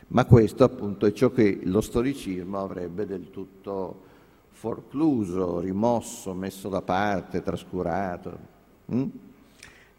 Ma 0.08 0.26
questo 0.26 0.64
appunto 0.64 1.08
è 1.08 1.12
ciò 1.12 1.32
che 1.32 1.62
lo 1.64 1.82
storicismo 1.82 2.60
avrebbe 2.60 3.08
del 3.08 3.32
tutto 3.32 4.04
forcluso, 4.52 5.60
rimosso, 5.60 6.34
messo 6.36 6.70
da 6.70 6.84
parte, 6.84 7.42
trascurato. 7.42 8.38
Mm? 8.94 9.08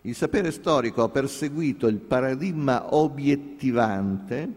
Il 0.06 0.14
sapere 0.14 0.52
storico 0.52 1.02
ha 1.02 1.08
perseguito 1.08 1.88
il 1.88 1.96
paradigma 1.96 2.94
obiettivante 2.94 4.48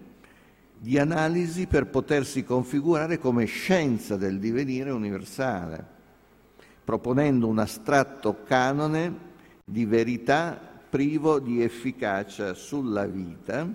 di 0.78 1.00
analisi 1.00 1.66
per 1.66 1.88
potersi 1.88 2.44
configurare 2.44 3.18
come 3.18 3.46
scienza 3.46 4.16
del 4.16 4.38
divenire 4.38 4.92
universale, 4.92 5.84
proponendo 6.84 7.48
un 7.48 7.58
astratto 7.58 8.44
canone 8.44 9.28
di 9.66 9.86
verità 9.86 10.56
privo 10.88 11.40
di 11.40 11.64
efficacia 11.64 12.54
sulla 12.54 13.08
vita, 13.08 13.68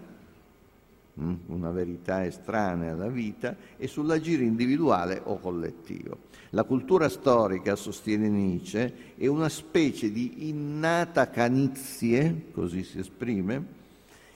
mm, 1.20 1.34
una 1.46 1.70
verità 1.72 2.24
estranea 2.24 2.92
alla 2.92 3.08
vita, 3.08 3.56
e 3.76 3.88
sull'agire 3.88 4.44
individuale 4.44 5.20
o 5.24 5.40
collettivo. 5.40 6.18
La 6.54 6.62
cultura 6.62 7.08
storica, 7.08 7.74
sostiene 7.74 8.28
Nietzsche, 8.28 9.14
è 9.16 9.26
una 9.26 9.48
specie 9.48 10.12
di 10.12 10.48
innata 10.48 11.28
canizie, 11.28 12.46
così 12.52 12.84
si 12.84 13.00
esprime, 13.00 13.66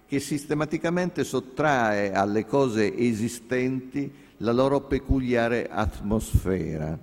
che 0.04 0.18
sistematicamente 0.18 1.22
sottrae 1.22 2.12
alle 2.12 2.44
cose 2.44 2.92
esistenti 2.96 4.12
la 4.38 4.50
loro 4.50 4.80
peculiare 4.80 5.68
atmosfera. 5.70 6.98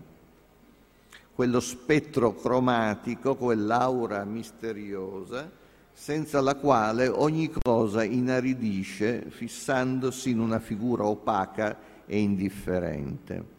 Quello 1.33 1.59
spettro 1.61 2.35
cromatico, 2.35 3.35
quell'aura 3.35 4.25
misteriosa, 4.25 5.49
senza 5.93 6.41
la 6.41 6.55
quale 6.55 7.07
ogni 7.07 7.49
cosa 7.49 8.03
inaridisce 8.03 9.27
fissandosi 9.29 10.31
in 10.31 10.39
una 10.39 10.59
figura 10.59 11.05
opaca 11.05 11.77
e 12.05 12.19
indifferente, 12.19 13.54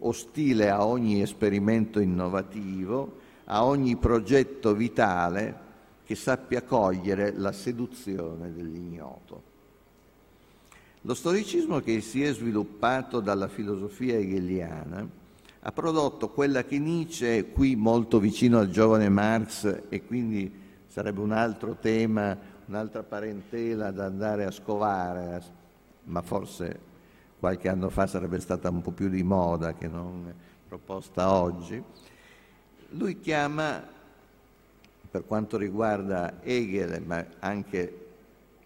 ostile 0.00 0.70
a 0.70 0.84
ogni 0.84 1.22
esperimento 1.22 2.00
innovativo, 2.00 3.18
a 3.44 3.64
ogni 3.64 3.96
progetto 3.96 4.74
vitale 4.74 5.68
che 6.04 6.14
sappia 6.14 6.62
cogliere 6.62 7.32
la 7.32 7.52
seduzione 7.52 8.52
dell'ignoto. 8.52 9.48
Lo 11.02 11.14
storicismo 11.14 11.80
che 11.80 12.00
si 12.00 12.22
è 12.22 12.32
sviluppato 12.32 13.20
dalla 13.20 13.48
filosofia 13.48 14.18
hegeliana 14.18 15.08
ha 15.62 15.72
prodotto 15.72 16.30
quella 16.30 16.64
che 16.64 16.78
Nietzsche, 16.78 17.50
qui 17.52 17.76
molto 17.76 18.18
vicino 18.18 18.58
al 18.58 18.70
giovane 18.70 19.08
Marx 19.08 19.82
e 19.88 20.04
quindi 20.04 20.50
sarebbe 20.86 21.20
un 21.20 21.32
altro 21.32 21.76
tema, 21.78 22.36
un'altra 22.66 23.02
parentela 23.02 23.90
da 23.90 24.06
andare 24.06 24.44
a 24.44 24.50
scovare, 24.50 25.42
ma 26.04 26.22
forse 26.22 26.88
qualche 27.40 27.68
anno 27.70 27.88
fa 27.88 28.06
sarebbe 28.06 28.38
stata 28.38 28.68
un 28.68 28.82
po' 28.82 28.92
più 28.92 29.08
di 29.08 29.22
moda 29.22 29.72
che 29.72 29.88
non 29.88 30.32
proposta 30.68 31.32
oggi. 31.32 31.82
Lui 32.90 33.18
chiama, 33.18 33.82
per 35.10 35.24
quanto 35.26 35.56
riguarda 35.56 36.34
Hegel, 36.42 37.02
ma 37.02 37.24
anche 37.38 38.06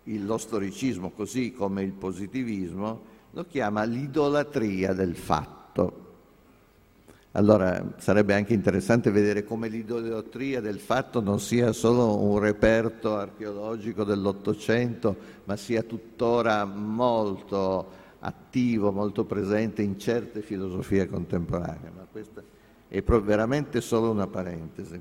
lo 0.02 0.36
storicismo, 0.36 1.10
così 1.10 1.52
come 1.52 1.82
il 1.82 1.92
positivismo, 1.92 3.12
lo 3.30 3.46
chiama 3.46 3.84
l'idolatria 3.84 4.92
del 4.92 5.14
fatto. 5.14 6.02
Allora 7.32 7.94
sarebbe 7.98 8.34
anche 8.34 8.54
interessante 8.54 9.10
vedere 9.10 9.44
come 9.44 9.68
l'idolatria 9.68 10.60
del 10.60 10.78
fatto 10.78 11.20
non 11.20 11.40
sia 11.40 11.72
solo 11.72 12.16
un 12.16 12.38
reperto 12.38 13.16
archeologico 13.16 14.04
dell'Ottocento, 14.04 15.16
ma 15.44 15.56
sia 15.56 15.82
tuttora 15.82 16.64
molto 16.64 18.02
attivo, 18.24 18.90
molto 18.90 19.24
presente 19.24 19.82
in 19.82 19.98
certe 19.98 20.40
filosofie 20.40 21.06
contemporanee. 21.08 21.90
Ma 21.94 22.06
questa 22.10 22.42
è 22.88 23.02
veramente 23.02 23.80
solo 23.80 24.10
una 24.10 24.26
parentesi. 24.26 25.00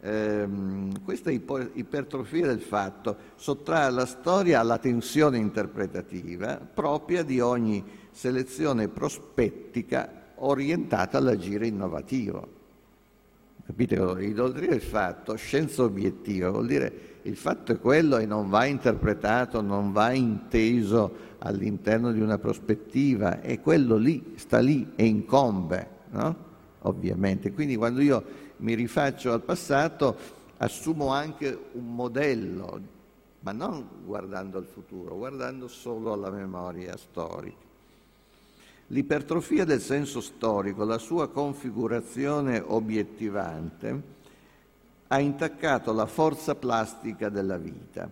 Ehm, 0.00 1.02
questa 1.02 1.30
ipertrofia 1.30 2.46
del 2.46 2.60
fatto 2.60 3.16
sottrae 3.34 3.90
la 3.90 4.06
storia 4.06 4.60
alla 4.60 4.78
tensione 4.78 5.38
interpretativa 5.38 6.56
propria 6.56 7.22
di 7.22 7.40
ogni 7.40 7.82
selezione 8.10 8.88
prospettica 8.88 10.24
orientata 10.36 11.18
all'agire 11.18 11.66
innovativo. 11.66 12.54
Capite? 13.66 13.94
Idolatria 14.20 14.74
il 14.74 14.80
fatto, 14.80 15.34
scienza 15.34 15.82
obiettiva, 15.82 16.50
vuol 16.50 16.66
dire 16.66 17.14
il 17.22 17.36
fatto 17.36 17.72
è 17.72 17.80
quello 17.80 18.18
e 18.18 18.26
non 18.26 18.48
va 18.48 18.64
interpretato, 18.66 19.60
non 19.60 19.90
va 19.90 20.12
inteso 20.12 21.25
all'interno 21.38 22.12
di 22.12 22.20
una 22.20 22.38
prospettiva, 22.38 23.40
è 23.40 23.60
quello 23.60 23.96
lì, 23.96 24.34
sta 24.36 24.58
lì 24.58 24.92
e 24.96 25.04
incombe, 25.04 25.88
no? 26.10 26.36
ovviamente. 26.82 27.52
Quindi 27.52 27.76
quando 27.76 28.00
io 28.00 28.24
mi 28.58 28.74
rifaccio 28.74 29.32
al 29.32 29.42
passato 29.42 30.16
assumo 30.58 31.08
anche 31.08 31.58
un 31.72 31.94
modello, 31.94 32.80
ma 33.40 33.52
non 33.52 33.86
guardando 34.04 34.58
al 34.58 34.66
futuro, 34.66 35.16
guardando 35.16 35.68
solo 35.68 36.12
alla 36.12 36.30
memoria 36.30 36.96
storica. 36.96 37.64
L'ipertrofia 38.88 39.64
del 39.64 39.80
senso 39.80 40.20
storico, 40.20 40.84
la 40.84 40.98
sua 40.98 41.28
configurazione 41.28 42.62
obiettivante, 42.64 44.14
ha 45.08 45.18
intaccato 45.18 45.92
la 45.92 46.06
forza 46.06 46.54
plastica 46.54 47.28
della 47.28 47.56
vita. 47.56 48.08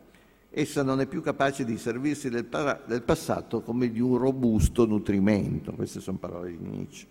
Essa 0.57 0.85
non 0.85 1.01
è 1.01 1.07
più 1.07 1.21
capace 1.21 1.65
di 1.65 1.77
servirsi 1.77 2.31
del, 2.31 2.45
para- 2.45 2.81
del 2.87 3.03
passato 3.03 3.61
come 3.61 3.91
di 3.91 4.01
un 4.01 4.17
robusto 4.17 4.87
nutrimento. 4.87 5.73
Queste 5.73 6.01
sono 6.01 6.19
parole 6.19 6.57
di 6.57 6.59
Nietzsche. 6.59 7.07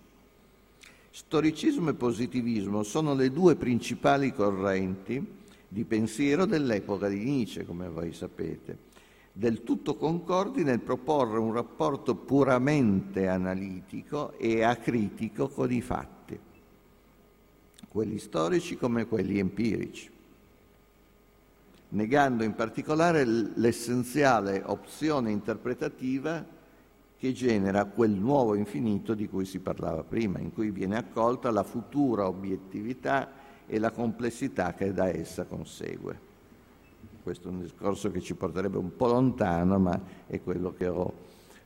Storicismo 1.09 1.89
e 1.89 1.93
positivismo 1.93 2.83
sono 2.83 3.13
le 3.13 3.31
due 3.31 3.55
principali 3.55 4.31
correnti 4.33 5.25
di 5.67 5.83
pensiero 5.83 6.45
dell'epoca 6.45 7.09
di 7.09 7.19
Nietzsche, 7.19 7.65
come 7.65 7.89
voi 7.89 8.13
sapete 8.13 8.91
del 9.35 9.63
tutto 9.63 9.95
concordi 9.95 10.63
nel 10.63 10.79
proporre 10.79 11.39
un 11.39 11.53
rapporto 11.53 12.13
puramente 12.13 13.27
analitico 13.27 14.37
e 14.37 14.61
acritico 14.61 15.47
con 15.49 15.71
i 15.71 15.81
fatti, 15.81 16.39
quelli 17.89 18.19
storici 18.19 18.77
come 18.77 19.07
quelli 19.07 19.39
empirici, 19.39 20.11
negando 21.93 22.43
in 22.43 22.53
particolare 22.53 23.23
l'essenziale 23.23 24.61
opzione 24.65 25.31
interpretativa 25.31 26.43
che 27.17 27.31
genera 27.31 27.85
quel 27.85 28.11
nuovo 28.11 28.55
infinito 28.55 29.13
di 29.13 29.29
cui 29.29 29.45
si 29.45 29.59
parlava 29.59 30.03
prima, 30.03 30.39
in 30.39 30.51
cui 30.51 30.71
viene 30.71 30.97
accolta 30.97 31.51
la 31.51 31.63
futura 31.63 32.27
obiettività 32.27 33.41
e 33.65 33.79
la 33.79 33.91
complessità 33.91 34.73
che 34.73 34.91
da 34.91 35.07
essa 35.07 35.45
consegue. 35.45 36.31
Questo 37.21 37.47
è 37.47 37.51
un 37.51 37.61
discorso 37.61 38.11
che 38.11 38.19
ci 38.19 38.33
porterebbe 38.33 38.77
un 38.77 38.95
po' 38.95 39.07
lontano, 39.07 39.79
ma 39.79 39.97
è 40.27 40.41
quello 40.41 40.73
che 40.73 40.87
ho 40.87 41.13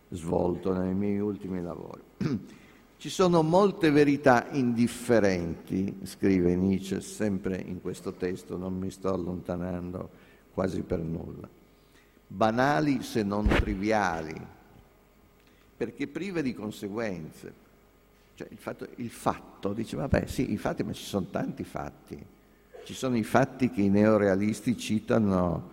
svolto 0.09 0.73
nei 0.73 0.93
miei 0.93 1.19
ultimi 1.19 1.61
lavori. 1.61 2.01
Ci 2.97 3.09
sono 3.09 3.43
molte 3.43 3.91
verità 3.91 4.47
indifferenti, 4.51 5.99
scrive 6.03 6.55
Nietzsche 6.55 6.99
sempre 7.01 7.57
in 7.57 7.79
questo 7.81 8.13
testo, 8.13 8.57
non 8.57 8.77
mi 8.77 8.89
sto 8.89 9.13
allontanando 9.13 10.09
quasi 10.53 10.81
per 10.81 10.99
nulla, 10.99 11.47
banali 12.25 13.03
se 13.03 13.21
non 13.21 13.47
triviali, 13.47 14.35
perché 15.77 16.07
prive 16.07 16.41
di 16.41 16.55
conseguenze. 16.55 17.65
Cioè 18.33 18.47
il 18.51 18.57
fatto, 18.57 18.87
il 18.95 19.09
fatto, 19.09 19.73
dice 19.73 19.95
vabbè 19.95 20.25
sì, 20.25 20.51
i 20.51 20.57
fatti, 20.57 20.83
ma 20.83 20.93
ci 20.93 21.05
sono 21.05 21.27
tanti 21.29 21.63
fatti 21.63 22.35
ci 22.87 22.93
sono 22.93 23.17
i 23.17 23.23
fatti 23.23 23.69
che 23.69 23.81
i 23.81 23.89
neorealisti 23.89 24.77
citano 24.77 25.71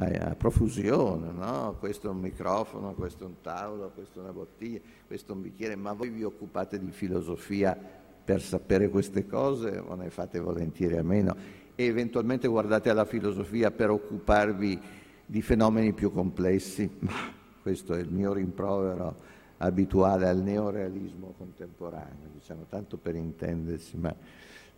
a, 0.00 0.30
a 0.30 0.34
profusione, 0.34 1.30
no? 1.30 1.76
questo 1.78 2.08
è 2.08 2.10
un 2.10 2.20
microfono, 2.20 2.94
questo 2.94 3.24
è 3.24 3.26
un 3.26 3.40
tavolo, 3.42 3.90
questo 3.94 4.20
è 4.20 4.22
una 4.22 4.32
bottiglia, 4.32 4.80
questo 5.06 5.32
è 5.32 5.34
un 5.34 5.42
bicchiere, 5.42 5.76
ma 5.76 5.92
voi 5.92 6.08
vi 6.08 6.24
occupate 6.24 6.78
di 6.78 6.90
filosofia 6.90 7.76
per 8.24 8.40
sapere 8.40 8.88
queste 8.88 9.26
cose 9.26 9.78
o 9.78 9.94
ne 9.94 10.10
fate 10.10 10.38
volentieri 10.40 10.96
a 10.96 11.02
meno? 11.02 11.36
E 11.74 11.84
eventualmente 11.84 12.48
guardate 12.48 12.90
alla 12.90 13.04
filosofia 13.04 13.70
per 13.70 13.90
occuparvi 13.90 14.80
di 15.26 15.42
fenomeni 15.42 15.92
più 15.92 16.12
complessi? 16.12 16.90
Ma 17.00 17.38
questo 17.62 17.94
è 17.94 18.00
il 18.00 18.10
mio 18.10 18.32
rimprovero 18.32 19.28
abituale 19.58 20.26
al 20.26 20.38
neorealismo 20.38 21.34
contemporaneo, 21.36 22.28
diciamo, 22.32 22.64
tanto 22.68 22.96
per 22.96 23.14
intendersi, 23.14 23.98
ma 23.98 24.14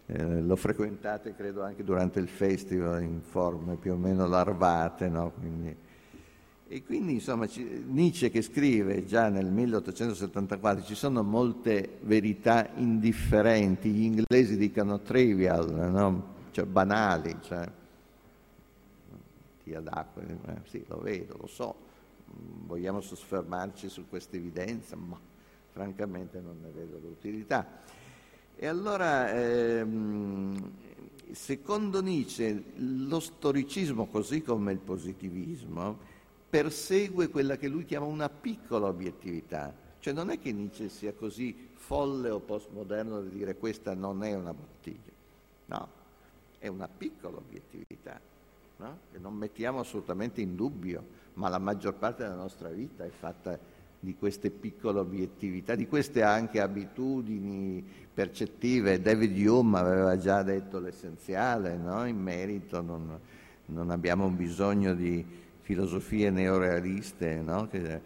eh, 0.07 0.41
lo 0.41 0.57
frequentate 0.57 1.35
credo 1.35 1.63
anche 1.63 1.85
durante 1.85 2.19
il 2.19 2.29
festival 2.29 3.03
in 3.03 3.21
forme 3.21 3.77
più 3.77 3.93
o 3.93 3.97
meno 3.97 4.27
larvate, 4.27 5.09
no? 5.09 5.33
Quindi, 5.39 5.77
E 6.69 6.83
quindi 6.85 7.15
insomma 7.15 7.47
Nietzsche 7.87 8.31
che 8.31 8.41
scrive 8.43 9.05
già 9.05 9.29
nel 9.29 9.51
1874 9.51 10.85
ci 10.85 10.95
sono 10.95 11.23
molte 11.23 11.99
verità 12.01 12.71
indifferenti, 12.77 13.91
gli 13.91 14.05
inglesi 14.05 14.57
dicono 14.57 15.01
trivial, 15.01 15.71
no? 15.71 16.31
cioè 16.51 16.65
banali, 16.65 17.37
cioè 17.43 17.69
tia 19.63 19.81
d'acqua, 19.81 20.23
eh, 20.23 20.61
sì 20.65 20.85
lo 20.89 20.99
vedo, 20.99 21.37
lo 21.41 21.47
so, 21.47 21.75
vogliamo 22.67 23.01
soffermarci 23.01 23.89
su 23.89 24.09
questa 24.09 24.37
evidenza, 24.37 24.97
ma 24.97 25.19
francamente 25.71 26.41
non 26.41 26.59
ne 26.61 26.71
vedo 26.71 26.99
l'utilità. 26.99 27.67
E 28.57 28.67
allora 28.67 29.33
ehm, 29.33 30.73
secondo 31.33 32.01
Nietzsche 32.01 32.65
lo 32.77 33.21
storicismo 33.21 34.07
così 34.07 34.43
come 34.43 34.73
il 34.73 34.79
positivismo 34.79 36.11
persegue 36.49 37.29
quella 37.29 37.57
che 37.57 37.67
lui 37.67 37.85
chiama 37.85 38.07
una 38.07 38.29
piccola 38.29 38.87
obiettività. 38.87 39.75
Cioè 39.99 40.13
non 40.13 40.31
è 40.31 40.39
che 40.39 40.53
Nietzsche 40.53 40.89
sia 40.89 41.15
così 41.15 41.71
folle 41.75 42.31
o 42.31 42.41
postmoderno 42.41 43.23
di 43.23 43.31
dire 43.31 43.57
questa 43.57 43.95
non 43.95 44.23
è 44.23 44.35
una 44.35 44.53
bottiglia, 44.53 45.13
no, 45.67 45.89
è 46.59 46.69
una 46.69 46.89
piccola 46.89 47.39
obiettività, 47.39 48.21
no? 48.77 48.99
che 49.11 49.19
non 49.19 49.35
mettiamo 49.35 49.81
assolutamente 49.81 50.41
in 50.41 50.55
dubbio, 50.55 51.05
ma 51.35 51.49
la 51.49 51.59
maggior 51.59 51.95
parte 51.95 52.23
della 52.23 52.35
nostra 52.35 52.69
vita 52.69 53.05
è 53.05 53.11
fatta 53.11 53.59
di 54.05 54.17
queste 54.17 54.51
piccole 54.51 54.99
obiettività, 54.99 55.77
di 55.77 55.87
queste 55.87 56.25
anche 56.25 56.61
abitudini 56.61 57.85
percettive. 58.13 59.01
David 59.01 59.47
Hume 59.47 59.79
aveva 59.79 60.19
già 60.19 60.43
detto 60.43 60.81
l'essenziale 60.81 61.77
no? 61.77 62.05
in 62.05 62.21
merito, 62.21 62.83
non, 62.83 63.17
non 63.67 63.91
abbiamo 63.91 64.29
bisogno 64.29 64.93
di 64.95 65.25
filosofie 65.61 66.31
neorealiste, 66.31 67.43
no? 67.43 67.69
che 67.69 68.01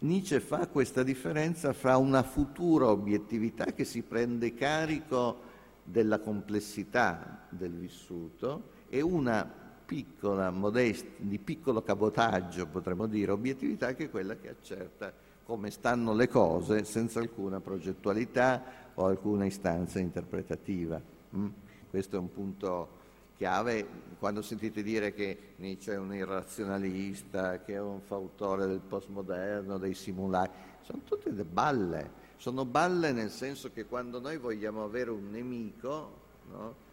Nietzsche 0.00 0.38
fa 0.38 0.66
questa 0.66 1.02
differenza 1.02 1.72
fra 1.72 1.96
una 1.96 2.22
futura 2.22 2.88
obiettività 2.88 3.72
che 3.72 3.84
si 3.84 4.02
prende 4.02 4.52
carico 4.52 5.48
della 5.82 6.18
complessità 6.18 7.46
del 7.48 7.72
vissuto 7.72 8.64
e 8.90 9.00
una 9.00 9.50
piccola, 9.90 10.52
modesta, 10.52 11.10
di 11.16 11.40
piccolo 11.40 11.82
cabotaggio, 11.82 12.68
potremmo 12.68 13.08
dire, 13.08 13.32
obiettività 13.32 13.92
che 13.92 14.04
è 14.04 14.10
quella 14.10 14.36
che 14.36 14.48
accerta 14.48 15.12
come 15.42 15.72
stanno 15.72 16.14
le 16.14 16.28
cose 16.28 16.84
senza 16.84 17.18
alcuna 17.18 17.58
progettualità 17.58 18.62
o 18.94 19.06
alcuna 19.06 19.46
istanza 19.46 19.98
interpretativa. 19.98 21.02
Mm? 21.34 21.48
Questo 21.90 22.14
è 22.14 22.18
un 22.20 22.32
punto 22.32 22.88
chiave 23.36 23.84
quando 24.20 24.42
sentite 24.42 24.84
dire 24.84 25.12
che 25.12 25.54
Nietzsche 25.56 25.94
è 25.94 25.98
un 25.98 26.14
irrazionalista, 26.14 27.60
che 27.60 27.74
è 27.74 27.80
un 27.80 28.00
fautore 28.00 28.68
del 28.68 28.82
postmoderno, 28.86 29.76
dei 29.76 29.94
simulacri, 29.94 30.56
sono 30.82 31.00
tutte 31.02 31.32
balle, 31.32 32.10
sono 32.36 32.64
balle 32.64 33.10
nel 33.10 33.30
senso 33.30 33.72
che 33.72 33.86
quando 33.86 34.20
noi 34.20 34.36
vogliamo 34.36 34.84
avere 34.84 35.10
un 35.10 35.30
nemico, 35.32 36.12
no, 36.48 36.88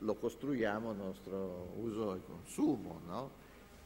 lo 0.00 0.14
costruiamo 0.14 0.90
a 0.90 0.94
nostro 0.94 1.72
uso 1.76 2.14
e 2.14 2.20
consumo, 2.24 3.00
no? 3.06 3.30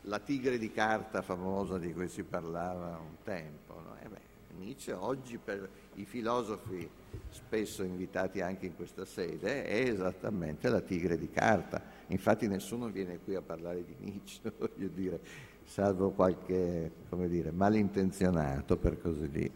La 0.02 0.18
tigre 0.18 0.58
di 0.58 0.70
carta 0.70 1.22
famosa 1.22 1.78
di 1.78 1.92
cui 1.92 2.08
si 2.08 2.22
parlava 2.24 2.98
un 2.98 3.16
tempo, 3.22 3.80
no? 3.80 3.96
eh 4.02 4.08
beh, 4.08 4.32
Nietzsche 4.58 4.92
oggi 4.92 5.38
per 5.38 5.68
i 5.94 6.04
filosofi 6.04 6.88
spesso 7.30 7.82
invitati 7.82 8.40
anche 8.40 8.66
in 8.66 8.76
questa 8.76 9.04
sede 9.04 9.64
è 9.64 9.88
esattamente 9.88 10.68
la 10.68 10.80
tigre 10.80 11.18
di 11.18 11.30
carta. 11.30 11.82
Infatti 12.08 12.46
nessuno 12.46 12.88
viene 12.88 13.18
qui 13.18 13.34
a 13.34 13.40
parlare 13.40 13.84
di 13.84 13.94
Nietzsche, 13.98 14.52
voglio 14.58 14.88
dire, 14.88 15.20
salvo 15.64 16.10
qualche, 16.10 16.90
dire, 17.26 17.50
malintenzionato 17.50 18.76
per 18.76 19.00
così 19.00 19.28
dire. 19.28 19.50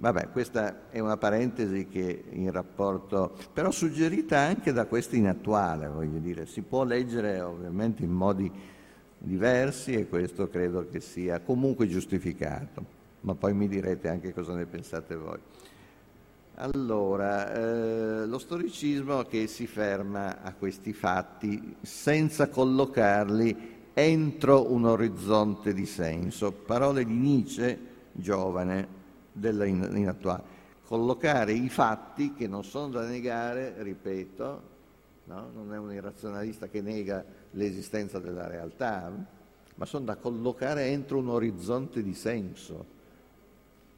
Vabbè, 0.00 0.30
questa 0.30 0.88
è 0.90 0.98
una 0.98 1.18
parentesi 1.18 1.86
che 1.86 2.24
in 2.30 2.50
rapporto, 2.50 3.36
però 3.52 3.70
suggerita 3.70 4.38
anche 4.38 4.72
da 4.72 4.86
questa 4.86 5.16
inattuale, 5.16 5.88
voglio 5.88 6.18
dire, 6.18 6.46
si 6.46 6.62
può 6.62 6.84
leggere 6.84 7.40
ovviamente 7.40 8.02
in 8.02 8.10
modi 8.10 8.50
diversi 9.18 9.92
e 9.92 10.08
questo 10.08 10.48
credo 10.48 10.88
che 10.88 11.00
sia 11.00 11.40
comunque 11.40 11.86
giustificato 11.86 12.98
ma 13.20 13.34
poi 13.34 13.52
mi 13.54 13.68
direte 13.68 14.08
anche 14.08 14.32
cosa 14.32 14.54
ne 14.54 14.66
pensate 14.66 15.16
voi. 15.16 15.38
Allora, 16.54 17.52
eh, 17.52 18.26
lo 18.26 18.38
storicismo 18.38 19.22
che 19.22 19.46
si 19.46 19.66
ferma 19.66 20.42
a 20.42 20.52
questi 20.52 20.92
fatti 20.92 21.76
senza 21.80 22.48
collocarli 22.48 23.78
entro 23.94 24.70
un 24.70 24.84
orizzonte 24.84 25.72
di 25.72 25.86
senso. 25.86 26.52
Parole 26.52 27.04
di 27.04 27.14
Nietzsche, 27.14 27.78
giovane, 28.12 28.98
della 29.32 29.64
in, 29.64 29.90
in 29.94 30.08
attuale. 30.08 30.58
Collocare 30.86 31.52
i 31.52 31.68
fatti 31.68 32.34
che 32.34 32.48
non 32.48 32.64
sono 32.64 32.88
da 32.88 33.06
negare, 33.06 33.74
ripeto, 33.78 34.62
no? 35.24 35.50
non 35.54 35.72
è 35.72 35.78
un 35.78 35.92
irrazionalista 35.92 36.68
che 36.68 36.80
nega 36.80 37.24
l'esistenza 37.52 38.18
della 38.18 38.46
realtà, 38.46 39.12
ma 39.74 39.84
sono 39.84 40.04
da 40.04 40.16
collocare 40.16 40.86
entro 40.86 41.18
un 41.18 41.28
orizzonte 41.28 42.02
di 42.02 42.14
senso 42.14 42.98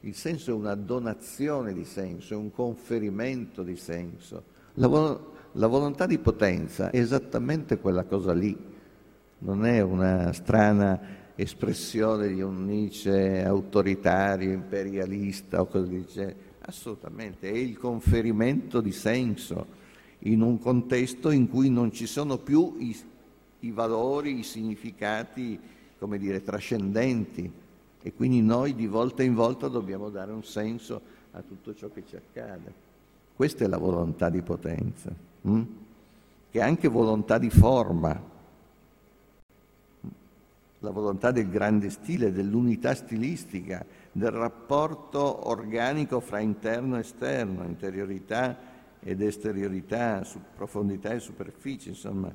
il 0.05 0.15
senso 0.15 0.51
è 0.51 0.53
una 0.53 0.75
donazione 0.75 1.73
di 1.73 1.85
senso, 1.85 2.33
è 2.33 2.37
un 2.37 2.51
conferimento 2.51 3.63
di 3.63 3.77
senso. 3.77 4.43
La, 4.75 4.87
vol- 4.87 5.19
la 5.53 5.67
volontà 5.67 6.05
di 6.05 6.17
potenza 6.17 6.89
è 6.89 6.97
esattamente 6.97 7.79
quella 7.79 8.03
cosa 8.03 8.33
lì, 8.33 8.57
non 9.39 9.65
è 9.65 9.79
una 9.79 10.33
strana 10.33 10.99
espressione 11.35 12.27
di 12.27 12.41
un 12.41 12.65
Nietzsche 12.65 13.43
autoritario, 13.43 14.51
imperialista 14.51 15.61
o 15.61 15.65
cosa 15.65 15.87
dice, 15.87 16.35
assolutamente, 16.61 17.49
è 17.49 17.55
il 17.55 17.77
conferimento 17.77 18.81
di 18.81 18.91
senso 18.91 19.81
in 20.19 20.41
un 20.41 20.59
contesto 20.59 21.31
in 21.31 21.49
cui 21.49 21.69
non 21.69 21.91
ci 21.91 22.05
sono 22.05 22.37
più 22.37 22.75
i, 22.79 22.95
i 23.61 23.71
valori, 23.71 24.39
i 24.39 24.43
significati, 24.43 25.59
come 25.97 26.17
dire, 26.17 26.43
trascendenti 26.43 27.51
e 28.01 28.13
quindi 28.13 28.41
noi 28.41 28.75
di 28.75 28.87
volta 28.87 29.23
in 29.23 29.33
volta 29.33 29.67
dobbiamo 29.67 30.09
dare 30.09 30.31
un 30.31 30.43
senso 30.43 31.01
a 31.31 31.41
tutto 31.41 31.73
ciò 31.73 31.89
che 31.89 32.03
ci 32.07 32.15
accade. 32.15 32.81
Questa 33.35 33.63
è 33.63 33.67
la 33.67 33.77
volontà 33.77 34.29
di 34.29 34.41
potenza, 34.41 35.11
hm? 35.41 35.61
che 36.51 36.59
è 36.59 36.61
anche 36.61 36.87
volontà 36.87 37.37
di 37.37 37.49
forma, 37.49 38.31
la 40.83 40.91
volontà 40.91 41.31
del 41.31 41.49
grande 41.49 41.89
stile, 41.89 42.33
dell'unità 42.33 42.93
stilistica, 42.93 43.85
del 44.11 44.31
rapporto 44.31 45.47
organico 45.47 46.19
fra 46.19 46.39
interno 46.39 46.97
e 46.97 46.99
esterno, 46.99 47.63
interiorità 47.63 48.71
ed 48.99 49.21
esteriorità, 49.21 50.25
profondità 50.55 51.11
e 51.11 51.19
superficie, 51.19 51.89
insomma 51.89 52.31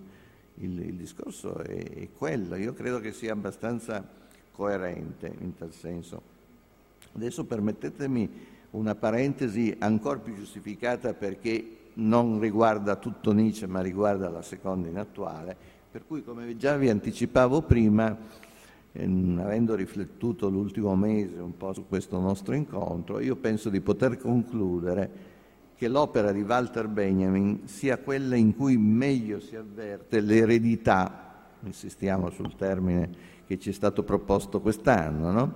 il, 0.60 0.80
il 0.80 0.94
discorso 0.94 1.58
è, 1.58 1.90
è 1.90 2.08
quello. 2.16 2.56
Io 2.56 2.72
credo 2.72 3.00
che 3.00 3.12
sia 3.12 3.32
abbastanza 3.32 4.02
coerente 4.50 5.30
in 5.40 5.54
tal 5.54 5.72
senso. 5.72 6.22
Adesso 7.16 7.44
permettetemi 7.44 8.56
una 8.70 8.94
parentesi 8.94 9.76
ancora 9.78 10.20
più 10.20 10.34
giustificata 10.34 11.12
perché 11.12 11.76
non 11.94 12.40
riguarda 12.40 12.96
tutto 12.96 13.32
Nietzsche 13.32 13.66
ma 13.66 13.82
riguarda 13.82 14.30
la 14.30 14.42
seconda 14.42 14.88
in 14.88 14.96
attuale, 14.96 15.76
per 15.90 16.04
cui 16.06 16.22
come 16.22 16.56
già 16.56 16.76
vi 16.76 16.90
anticipavo 16.90 17.62
prima, 17.62 18.14
ehm, 18.92 19.40
avendo 19.42 19.74
riflettuto 19.74 20.50
l'ultimo 20.50 20.94
mese 20.94 21.40
un 21.40 21.56
po' 21.56 21.72
su 21.72 21.86
questo 21.88 22.18
nostro 22.20 22.54
incontro, 22.54 23.20
io 23.20 23.36
penso 23.36 23.70
di 23.70 23.80
poter 23.80 24.18
concludere 24.18 25.36
che 25.76 25.88
l'opera 25.88 26.30
di 26.32 26.42
Walter 26.42 26.88
Benjamin 26.88 27.60
sia 27.64 27.96
quella 27.98 28.36
in 28.36 28.54
cui 28.54 28.76
meglio 28.76 29.40
si 29.40 29.56
avverte 29.56 30.20
l'eredità, 30.20 31.46
insistiamo 31.60 32.28
sul 32.30 32.54
termine 32.54 33.36
che 33.46 33.58
ci 33.58 33.70
è 33.70 33.72
stato 33.72 34.02
proposto 34.02 34.60
quest'anno, 34.60 35.30
no? 35.30 35.52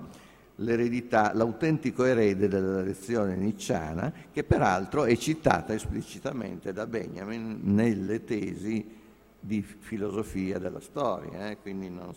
l'eredità, 0.57 1.31
l'autentico 1.35 2.05
erede 2.05 2.47
della 2.47 2.81
lezione 2.81 3.35
nicciana, 3.35 4.11
che 4.31 4.43
peraltro 4.43 5.03
è 5.03 5.15
citata 5.15 5.73
esplicitamente 5.73 6.73
da 6.73 6.87
Benjamin 6.87 7.59
nelle 7.61 8.23
tesi 8.23 9.01
di 9.43 9.61
filosofia 9.61 10.57
della 10.57 10.79
storia, 10.79 11.49
eh? 11.49 11.57
quindi 11.57 11.89
non, 11.89 12.13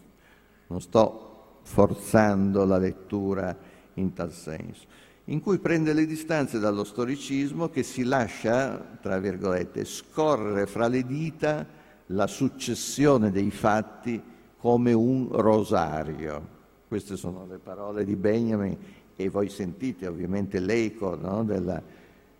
non 0.68 0.80
sto 0.80 1.58
forzando 1.62 2.64
la 2.64 2.78
lettura 2.78 3.56
in 3.94 4.12
tal 4.12 4.32
senso, 4.32 4.86
in 5.24 5.40
cui 5.40 5.58
prende 5.58 5.92
le 5.92 6.06
distanze 6.06 6.60
dallo 6.60 6.84
storicismo 6.84 7.68
che 7.68 7.82
si 7.82 8.04
lascia, 8.04 8.98
tra 9.00 9.18
virgolette, 9.18 9.84
scorrere 9.84 10.66
fra 10.66 10.86
le 10.86 11.04
dita 11.04 11.66
la 12.10 12.28
successione 12.28 13.32
dei 13.32 13.50
fatti 13.50 14.22
come 14.58 14.92
un 14.92 15.28
rosario. 15.32 16.54
Queste 16.86 17.16
sono 17.16 17.44
le 17.46 17.58
parole 17.58 18.04
di 18.04 18.14
Benjamin 18.14 18.76
e 19.16 19.28
voi 19.28 19.48
sentite 19.48 20.06
ovviamente 20.06 20.60
l'eco 20.60 21.16
no, 21.16 21.42
della, 21.42 21.82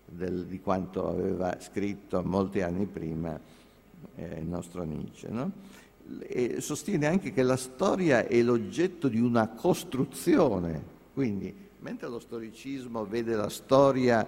del, 0.04 0.46
di 0.46 0.60
quanto 0.60 1.08
aveva 1.08 1.56
scritto 1.58 2.22
molti 2.22 2.60
anni 2.60 2.86
prima 2.86 3.55
eh, 4.16 4.40
il 4.40 4.46
nostro 4.46 4.82
Nietzsche. 4.82 5.28
No? 5.28 5.52
e 6.20 6.60
sostiene 6.60 7.06
anche 7.06 7.32
che 7.32 7.42
la 7.42 7.56
storia 7.56 8.26
è 8.26 8.40
l'oggetto 8.40 9.08
di 9.08 9.20
una 9.20 9.48
costruzione, 9.48 10.94
quindi 11.12 11.52
mentre 11.80 12.08
lo 12.08 12.18
storicismo 12.18 13.04
vede 13.06 13.34
la 13.34 13.48
storia 13.48 14.26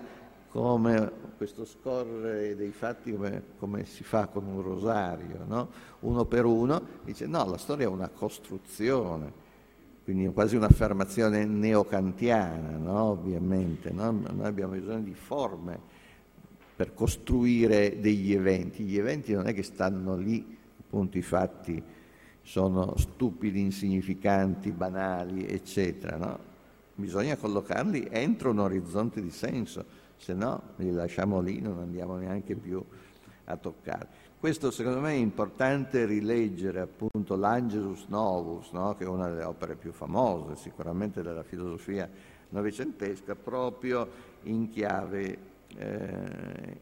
come 0.50 1.12
questo 1.36 1.64
scorrere 1.64 2.56
dei 2.56 2.70
fatti 2.70 3.12
come, 3.12 3.42
come 3.58 3.84
si 3.84 4.02
fa 4.02 4.26
con 4.26 4.46
un 4.46 4.62
rosario, 4.62 5.44
no? 5.46 5.68
uno 6.00 6.24
per 6.24 6.44
uno, 6.46 6.80
dice 7.04 7.26
no, 7.26 7.44
la 7.48 7.58
storia 7.58 7.86
è 7.86 7.88
una 7.88 8.08
costruzione, 8.08 9.46
quindi 10.04 10.24
è 10.24 10.32
quasi 10.32 10.56
un'affermazione 10.56 11.44
neocantiana, 11.44 12.76
no? 12.76 13.02
ovviamente. 13.04 13.90
No? 13.90 14.10
Noi 14.10 14.46
abbiamo 14.46 14.72
bisogno 14.72 15.02
di 15.02 15.14
forme 15.14 15.80
per 16.78 16.94
costruire 16.94 17.98
degli 17.98 18.32
eventi, 18.32 18.84
gli 18.84 18.96
eventi 18.96 19.32
non 19.32 19.48
è 19.48 19.52
che 19.52 19.64
stanno 19.64 20.14
lì 20.14 20.56
appunto 20.80 21.18
i 21.18 21.22
fatti 21.22 21.82
sono 22.40 22.96
stupidi, 22.96 23.58
insignificanti, 23.58 24.70
banali, 24.70 25.44
eccetera, 25.44 26.16
no? 26.16 26.38
Bisogna 26.94 27.34
collocarli 27.34 28.06
entro 28.12 28.52
un 28.52 28.60
orizzonte 28.60 29.20
di 29.20 29.32
senso, 29.32 29.84
se 30.18 30.34
no 30.34 30.74
li 30.76 30.92
lasciamo 30.92 31.40
lì, 31.40 31.60
non 31.60 31.80
andiamo 31.80 32.14
neanche 32.16 32.54
più 32.54 32.80
a 33.46 33.56
toccare. 33.56 34.06
Questo 34.38 34.70
secondo 34.70 35.00
me 35.00 35.10
è 35.10 35.16
importante 35.16 36.04
rileggere 36.04 36.78
appunto 36.78 37.34
l'Angelus 37.34 38.04
Novus, 38.06 38.70
no? 38.70 38.94
che 38.94 39.02
è 39.02 39.08
una 39.08 39.26
delle 39.26 39.42
opere 39.42 39.74
più 39.74 39.90
famose 39.90 40.54
sicuramente 40.54 41.22
della 41.22 41.42
filosofia 41.42 42.08
novecentesca, 42.50 43.34
proprio 43.34 44.08
in 44.44 44.70
chiave 44.70 45.56
eh, 45.78 46.80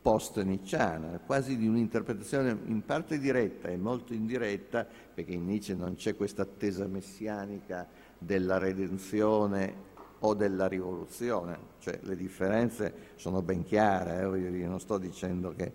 post-nicciana, 0.00 1.20
quasi 1.24 1.56
di 1.56 1.66
un'interpretazione 1.66 2.56
in 2.66 2.84
parte 2.84 3.18
diretta 3.18 3.68
e 3.68 3.76
molto 3.76 4.14
indiretta, 4.14 4.86
perché 5.14 5.32
in 5.32 5.46
Nietzsche 5.46 5.74
non 5.74 5.96
c'è 5.96 6.16
questa 6.16 6.42
attesa 6.42 6.86
messianica 6.86 7.86
della 8.18 8.58
redenzione 8.58 9.86
o 10.20 10.34
della 10.34 10.66
rivoluzione, 10.66 11.58
cioè 11.78 11.98
le 12.02 12.16
differenze 12.16 12.92
sono 13.16 13.42
ben 13.42 13.64
chiare, 13.64 14.22
eh? 14.22 14.50
dire, 14.50 14.66
non 14.66 14.80
sto 14.80 14.98
dicendo 14.98 15.54
che 15.54 15.72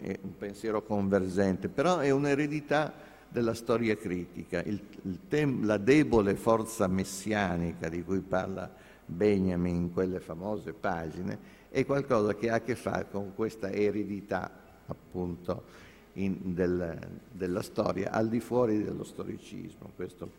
è 0.00 0.18
un 0.22 0.36
pensiero 0.36 0.82
convergente, 0.82 1.68
però 1.68 1.98
è 1.98 2.10
un'eredità 2.10 2.92
della 3.28 3.54
storia 3.54 3.96
critica, 3.96 4.62
il, 4.62 4.80
il 5.02 5.20
tem- 5.26 5.64
la 5.64 5.78
debole 5.78 6.36
forza 6.36 6.86
messianica 6.86 7.88
di 7.88 8.04
cui 8.04 8.20
parla 8.20 8.70
Benjamin 9.06 9.74
in 9.74 9.92
quelle 9.92 10.20
famose 10.20 10.72
pagine 10.72 11.53
è 11.74 11.84
qualcosa 11.84 12.36
che 12.36 12.50
ha 12.50 12.54
a 12.54 12.60
che 12.60 12.76
fare 12.76 13.06
con 13.10 13.32
questa 13.34 13.68
eredità 13.68 14.48
appunto 14.86 15.64
in, 16.12 16.54
del, 16.54 16.96
della 17.32 17.62
storia 17.62 18.12
al 18.12 18.28
di 18.28 18.38
fuori 18.38 18.84
dello 18.84 19.02
storicismo. 19.02 19.90
Questo 19.96 20.30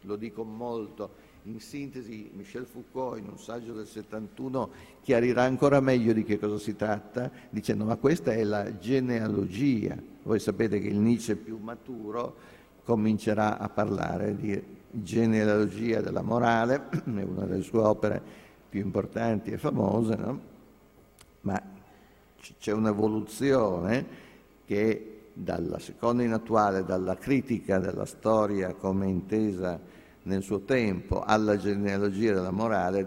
lo 0.00 0.16
dico 0.16 0.42
molto 0.42 1.30
in 1.44 1.60
sintesi, 1.60 2.32
Michel 2.34 2.66
Foucault 2.66 3.20
in 3.20 3.28
un 3.28 3.38
saggio 3.38 3.74
del 3.74 3.86
71 3.86 4.70
chiarirà 5.02 5.44
ancora 5.44 5.78
meglio 5.78 6.12
di 6.12 6.24
che 6.24 6.40
cosa 6.40 6.58
si 6.58 6.74
tratta, 6.74 7.30
dicendo 7.48 7.84
ma 7.84 7.94
questa 7.94 8.32
è 8.32 8.42
la 8.42 8.76
genealogia. 8.76 9.96
Voi 10.24 10.40
sapete 10.40 10.80
che 10.80 10.88
il 10.88 10.98
Nietzsche 10.98 11.36
più 11.36 11.58
maturo 11.58 12.34
comincerà 12.82 13.56
a 13.56 13.68
parlare 13.68 14.34
di 14.34 14.60
genealogia 14.90 16.00
della 16.00 16.22
morale, 16.22 16.88
è 16.90 17.22
una 17.22 17.44
delle 17.44 17.62
sue 17.62 17.78
opere 17.78 18.20
più 18.68 18.80
importanti 18.80 19.52
e 19.52 19.58
famose, 19.58 20.16
no? 20.16 20.50
Ma 21.42 21.60
c'è 22.58 22.72
un'evoluzione 22.72 24.20
che 24.64 25.12
dalla 25.32 25.78
seconda 25.78 26.22
in 26.22 26.32
attuale, 26.32 26.84
dalla 26.84 27.16
critica 27.16 27.78
della 27.78 28.04
storia 28.04 28.74
come 28.74 29.06
intesa 29.06 29.80
nel 30.24 30.42
suo 30.42 30.60
tempo, 30.60 31.22
alla 31.22 31.56
genealogia 31.56 32.34
della 32.34 32.50
morale, 32.50 33.06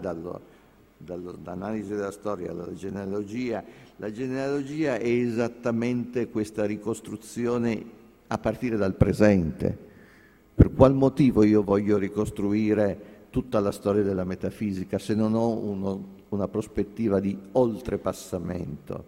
dall'analisi 0.98 1.90
della 1.90 2.10
storia 2.10 2.50
alla 2.50 2.72
genealogia. 2.74 3.62
La 3.96 4.12
genealogia 4.12 4.96
è 4.96 5.08
esattamente 5.08 6.28
questa 6.28 6.66
ricostruzione 6.66 7.84
a 8.26 8.38
partire 8.38 8.76
dal 8.76 8.94
presente. 8.94 9.84
Per 10.54 10.72
qual 10.72 10.94
motivo 10.94 11.42
io 11.42 11.62
voglio 11.62 11.96
ricostruire 11.96 13.14
tutta 13.30 13.60
la 13.60 13.72
storia 13.72 14.02
della 14.02 14.24
metafisica 14.24 14.98
se 14.98 15.14
non 15.14 15.34
ho 15.34 15.56
uno 15.58 16.15
una 16.30 16.48
prospettiva 16.48 17.20
di 17.20 17.36
oltrepassamento 17.52 19.04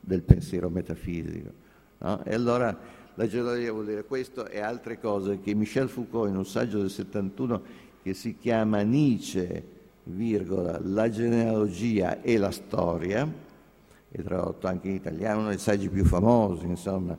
del 0.00 0.22
pensiero 0.22 0.68
metafisico. 0.68 1.50
No? 1.98 2.24
E 2.24 2.34
allora 2.34 2.76
la 3.14 3.26
geologia 3.26 3.72
vuol 3.72 3.86
dire 3.86 4.04
questo 4.04 4.46
e 4.46 4.60
altre 4.60 4.98
cose 4.98 5.40
che 5.40 5.54
Michel 5.54 5.88
Foucault 5.88 6.30
in 6.30 6.36
un 6.36 6.46
saggio 6.46 6.78
del 6.78 6.90
71 6.90 7.62
che 8.02 8.14
si 8.14 8.36
chiama 8.38 8.80
Nietzsche, 8.80 9.62
virgola, 10.04 10.80
la 10.82 11.10
genealogia 11.10 12.22
e 12.22 12.38
la 12.38 12.50
storia, 12.50 13.30
e 14.10 14.22
tradotto 14.22 14.66
anche 14.66 14.88
in 14.88 14.94
italiano, 14.94 15.40
uno 15.40 15.48
dei 15.50 15.58
saggi 15.58 15.88
più 15.88 16.04
famosi, 16.04 16.66
insomma, 16.66 17.16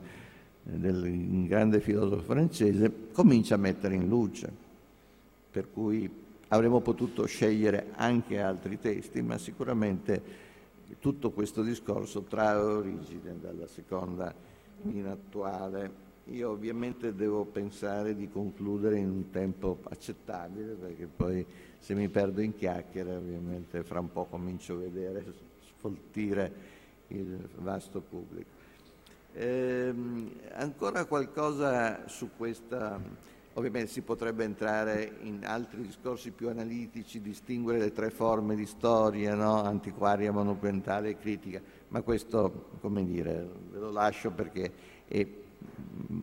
del 0.62 1.46
grande 1.46 1.80
filosofo 1.80 2.22
francese, 2.22 2.92
comincia 3.12 3.54
a 3.54 3.58
mettere 3.58 3.94
in 3.94 4.08
luce. 4.08 4.50
Per 5.50 5.70
cui 5.72 6.10
Avremmo 6.52 6.80
potuto 6.82 7.24
scegliere 7.24 7.92
anche 7.94 8.38
altri 8.38 8.78
testi, 8.78 9.22
ma 9.22 9.38
sicuramente 9.38 10.22
tutto 11.00 11.30
questo 11.30 11.62
discorso 11.62 12.24
trae 12.24 12.56
origine 12.56 13.38
dalla 13.40 13.66
seconda 13.66 14.34
inattuale. 14.82 16.10
Io 16.26 16.50
ovviamente 16.50 17.14
devo 17.14 17.46
pensare 17.46 18.14
di 18.14 18.28
concludere 18.28 18.98
in 18.98 19.08
un 19.08 19.30
tempo 19.30 19.78
accettabile, 19.84 20.74
perché 20.74 21.06
poi 21.06 21.44
se 21.78 21.94
mi 21.94 22.10
perdo 22.10 22.42
in 22.42 22.54
chiacchiere 22.54 23.16
ovviamente 23.16 23.82
fra 23.82 24.00
un 24.00 24.12
po' 24.12 24.26
comincio 24.26 24.74
a 24.74 24.76
vedere 24.76 25.24
sfoltire 25.74 26.52
il 27.08 27.48
vasto 27.60 28.02
pubblico. 28.02 28.50
Ehm, 29.32 30.30
ancora 30.52 31.06
qualcosa 31.06 32.06
su 32.08 32.28
questa 32.36 33.00
Ovviamente 33.54 33.90
si 33.90 34.00
potrebbe 34.00 34.44
entrare 34.44 35.18
in 35.22 35.44
altri 35.44 35.82
discorsi 35.82 36.30
più 36.30 36.48
analitici, 36.48 37.20
distinguere 37.20 37.78
le 37.78 37.92
tre 37.92 38.08
forme 38.08 38.54
di 38.54 38.64
storia, 38.64 39.34
no? 39.34 39.62
antiquaria, 39.62 40.32
monumentale 40.32 41.10
e 41.10 41.18
critica, 41.18 41.60
ma 41.88 42.00
questo, 42.00 42.70
come 42.80 43.04
dire, 43.04 43.46
ve 43.70 43.78
lo 43.78 43.90
lascio 43.90 44.30
perché 44.30 44.72
è, 45.06 45.26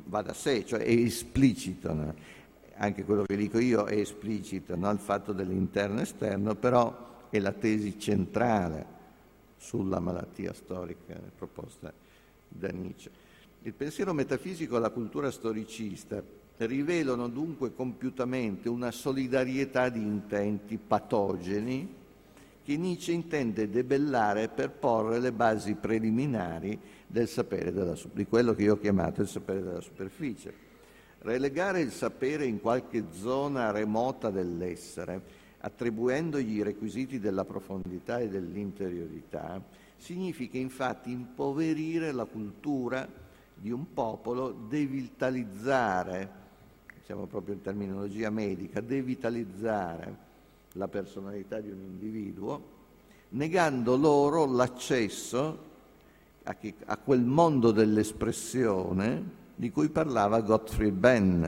va 0.06 0.24
da 0.24 0.34
sé, 0.34 0.66
cioè 0.66 0.80
è 0.80 0.90
esplicito. 0.90 1.94
No? 1.94 2.16
Anche 2.78 3.06
quello 3.06 3.24
che 3.26 3.36
dico 3.36 3.60
io 3.60 3.86
è 3.86 3.98
esplicito, 3.98 4.76
no? 4.76 4.90
il 4.90 4.98
fatto 4.98 5.32
dell'interno 5.32 6.00
e 6.00 6.04
esterno, 6.04 6.56
però 6.56 7.28
è 7.30 7.38
la 7.38 7.52
tesi 7.52 8.00
centrale 8.00 8.98
sulla 9.56 10.00
malattia 10.00 10.52
storica 10.54 11.14
proposta 11.38 11.94
da 12.48 12.70
Nietzsche. 12.70 13.12
Il 13.62 13.74
pensiero 13.74 14.14
metafisico 14.14 14.78
e 14.78 14.80
la 14.80 14.90
cultura 14.90 15.30
storicista 15.30 16.24
rivelano 16.66 17.28
dunque 17.30 17.74
compiutamente 17.74 18.68
una 18.68 18.92
solidarietà 18.92 19.90
di 19.90 20.02
intenti 20.02 20.78
patogeni 20.78 21.96
che 22.64 22.78
Nietzsche 22.78 23.14
intende 23.14 23.70
debellare 23.70 24.50
per 24.50 24.72
porre 24.72 25.20
le 25.20 25.32
basi 25.32 25.76
preliminari 25.76 26.80
del 27.08 27.28
sapere 27.28 27.72
della, 27.72 27.96
di 28.12 28.26
quello 28.28 28.54
che 28.54 28.64
io 28.64 28.74
ho 28.74 28.80
chiamato 28.80 29.22
il 29.22 29.28
sapere 29.28 29.64
della 29.64 29.82
superficie. 29.82 30.54
Relegare 31.22 31.82
il 31.82 31.92
sapere 31.92 32.46
in 32.46 32.62
qualche 32.62 33.06
zona 33.12 33.72
remota 33.72 34.30
dell'essere, 34.30 35.22
attribuendogli 35.62 36.58
i 36.58 36.64
requisiti 36.64 37.20
della 37.20 37.44
profondità 37.44 38.20
e 38.20 38.30
dell'interiorità, 38.30 39.62
significa 39.98 40.58
infatti 40.58 41.12
impoverire 41.12 42.12
la 42.12 42.26
cultura 42.26 43.08
di 43.56 43.72
un 43.72 43.94
popolo, 43.94 44.52
devitalizzare 44.52 46.48
siamo 47.10 47.26
proprio 47.26 47.56
in 47.56 47.62
terminologia 47.62 48.30
medica, 48.30 48.82
devitalizzare 48.82 50.16
la 50.74 50.88
personalità 50.88 51.60
di 51.60 51.72
un 51.72 51.80
individuo, 51.82 52.62
negando 53.30 53.98
loro 53.98 54.46
l'accesso 54.46 55.58
a, 56.44 56.54
chi, 56.54 56.72
a 56.86 56.98
quel 56.98 57.22
mondo 57.22 57.72
dell'espressione 57.72 59.24
di 59.56 59.72
cui 59.72 59.90
parlava 59.90 60.42
Gottfried 60.42 60.94
Benn, 60.94 61.42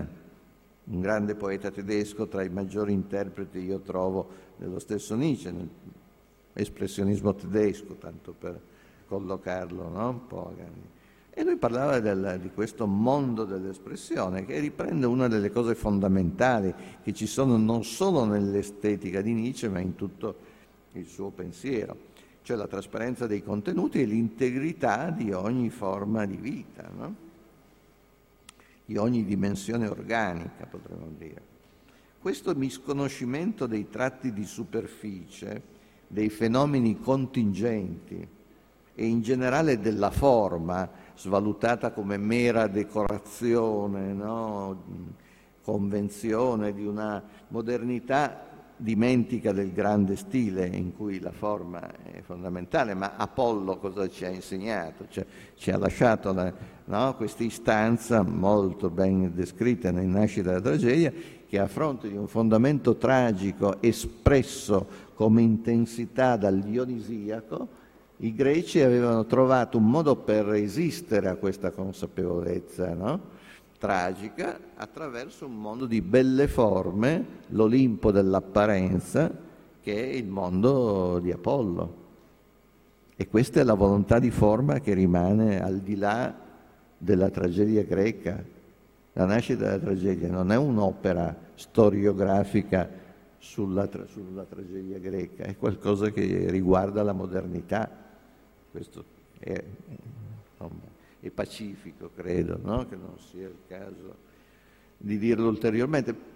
un 0.85 0.99
grande 0.99 1.35
poeta 1.35 1.69
tedesco 1.69 2.27
tra 2.27 2.41
i 2.41 2.49
maggiori 2.49 2.91
interpreti 2.91 3.59
io 3.59 3.81
trovo 3.81 4.29
dello 4.55 4.79
stesso 4.79 5.13
Nietzsche, 5.13 5.53
nell'espressionismo 6.53 7.35
tedesco, 7.35 7.93
tanto 7.99 8.33
per 8.33 8.59
collocarlo 9.05 9.89
no? 9.89 10.09
un 10.09 10.25
po'. 10.25 10.55
E 11.33 11.43
lui 11.43 11.55
parlava 11.55 11.99
del, 11.99 12.39
di 12.41 12.51
questo 12.51 12.85
mondo 12.85 13.45
dell'espressione 13.45 14.45
che 14.45 14.59
riprende 14.59 15.05
una 15.05 15.27
delle 15.27 15.51
cose 15.51 15.75
fondamentali 15.75 16.73
che 17.01 17.13
ci 17.13 17.25
sono 17.25 17.57
non 17.57 17.83
solo 17.83 18.25
nell'estetica 18.25 19.21
di 19.21 19.33
Nietzsche 19.33 19.69
ma 19.69 19.79
in 19.79 19.95
tutto 19.95 20.49
il 20.93 21.07
suo 21.07 21.29
pensiero, 21.29 21.95
cioè 22.41 22.57
la 22.57 22.67
trasparenza 22.67 23.27
dei 23.27 23.41
contenuti 23.41 24.01
e 24.01 24.05
l'integrità 24.05 25.09
di 25.09 25.31
ogni 25.31 25.69
forma 25.69 26.25
di 26.25 26.35
vita. 26.35 26.89
No? 26.93 27.29
di 28.91 28.97
ogni 28.97 29.23
dimensione 29.23 29.87
organica, 29.87 30.65
potremmo 30.65 31.07
dire. 31.17 31.49
Questo 32.19 32.53
misconoscimento 32.53 33.65
dei 33.65 33.89
tratti 33.89 34.33
di 34.33 34.43
superficie, 34.43 35.61
dei 36.07 36.29
fenomeni 36.29 36.99
contingenti 36.99 38.27
e 38.93 39.05
in 39.05 39.21
generale 39.21 39.79
della 39.79 40.11
forma, 40.11 40.89
svalutata 41.15 41.91
come 41.91 42.17
mera 42.17 42.67
decorazione, 42.67 44.13
no? 44.13 44.83
convenzione 45.61 46.73
di 46.73 46.85
una 46.85 47.23
modernità 47.49 48.49
dimentica 48.81 49.51
del 49.51 49.71
grande 49.71 50.15
stile 50.15 50.65
in 50.65 50.95
cui 50.95 51.19
la 51.19 51.31
forma 51.31 51.87
è 52.03 52.21
fondamentale, 52.21 52.95
ma 52.95 53.13
Apollo 53.15 53.77
cosa 53.77 54.09
ci 54.09 54.25
ha 54.25 54.29
insegnato? 54.29 55.05
Cioè, 55.07 55.25
ci 55.55 55.69
ha 55.69 55.77
lasciato 55.77 56.33
no, 56.85 57.15
questa 57.15 57.43
istanza 57.43 58.23
molto 58.23 58.89
ben 58.89 59.33
descritta 59.35 59.91
nel 59.91 60.07
Nascita 60.07 60.49
della 60.49 60.61
tragedia, 60.61 61.13
che 61.47 61.59
a 61.59 61.67
fronte 61.67 62.09
di 62.09 62.17
un 62.17 62.27
fondamento 62.27 62.95
tragico 62.95 63.81
espresso 63.81 65.09
come 65.13 65.41
intensità 65.41 66.35
dal 66.35 66.59
Dionisiaco, 66.59 67.79
i 68.23 68.35
greci 68.35 68.81
avevano 68.81 69.25
trovato 69.25 69.77
un 69.77 69.89
modo 69.89 70.15
per 70.15 70.45
resistere 70.45 71.27
a 71.27 71.35
questa 71.35 71.71
consapevolezza, 71.71 72.93
no? 72.93 73.19
tragica 73.79 74.59
attraverso 74.75 75.47
un 75.47 75.55
mondo 75.55 75.87
di 75.87 76.01
belle 76.01 76.47
forme, 76.47 77.25
l'Olimpo 77.47 78.11
dell'apparenza, 78.11 79.31
che 79.81 79.95
è 79.95 80.13
il 80.13 80.27
mondo 80.27 81.17
di 81.17 81.31
Apollo. 81.31 81.95
E 83.15 83.27
questa 83.27 83.59
è 83.59 83.63
la 83.63 83.73
volontà 83.73 84.19
di 84.19 84.29
forma 84.29 84.79
che 84.81 84.93
rimane 84.93 85.59
al 85.59 85.79
di 85.79 85.95
là 85.95 86.31
della 86.95 87.31
tragedia 87.31 87.81
greca. 87.81 88.43
La 89.13 89.25
nascita 89.25 89.63
della 89.63 89.79
tragedia 89.79 90.29
non 90.29 90.51
è 90.51 90.57
un'opera 90.57 91.35
storiografica 91.55 92.87
sulla, 93.39 93.87
tra- 93.87 94.05
sulla 94.05 94.43
tragedia 94.43 94.99
greca, 94.99 95.43
è 95.45 95.57
qualcosa 95.57 96.11
che 96.11 96.51
riguarda 96.51 97.01
la 97.01 97.13
modernità. 97.13 98.00
Questo 98.71 99.03
è, 99.37 99.61
insomma, 100.49 100.89
e 101.19 101.29
pacifico, 101.29 102.09
credo, 102.15 102.57
no? 102.61 102.87
che 102.87 102.95
non 102.95 103.19
sia 103.19 103.47
il 103.47 103.57
caso 103.67 104.29
di 104.97 105.17
dirlo 105.17 105.49
ulteriormente. 105.49 106.29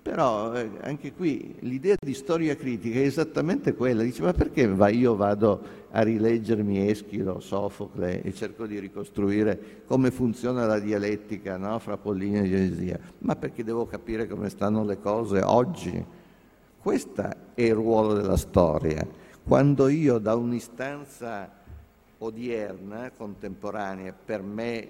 Però 0.00 0.54
eh, 0.54 0.70
anche 0.80 1.12
qui 1.12 1.56
l'idea 1.60 1.94
di 1.98 2.14
storia 2.14 2.56
critica 2.56 3.00
è 3.00 3.02
esattamente 3.02 3.74
quella, 3.74 4.02
dice 4.02 4.22
ma 4.22 4.32
perché 4.32 4.62
io 4.62 5.14
vado 5.14 5.60
a 5.90 6.02
rileggermi 6.02 6.88
Eschilo, 6.88 7.40
Sofocle 7.40 8.22
e 8.22 8.32
cerco 8.32 8.66
di 8.66 8.78
ricostruire 8.78 9.82
come 9.86 10.10
funziona 10.10 10.64
la 10.64 10.78
dialettica 10.78 11.58
no? 11.58 11.78
fra 11.80 11.98
Pollino 11.98 12.38
e 12.38 12.48
Dionesia? 12.48 12.98
Ma 13.18 13.36
perché 13.36 13.62
devo 13.62 13.86
capire 13.86 14.26
come 14.26 14.48
stanno 14.48 14.84
le 14.84 14.98
cose 15.00 15.42
oggi? 15.42 16.02
Questo 16.78 17.22
è 17.54 17.62
il 17.62 17.74
ruolo 17.74 18.14
della 18.14 18.38
storia. 18.38 19.06
Quando 19.42 19.88
io 19.88 20.18
da 20.18 20.34
un'istanza 20.34 21.57
odierna, 22.18 23.10
contemporanea, 23.16 24.12
per 24.12 24.42
me 24.42 24.88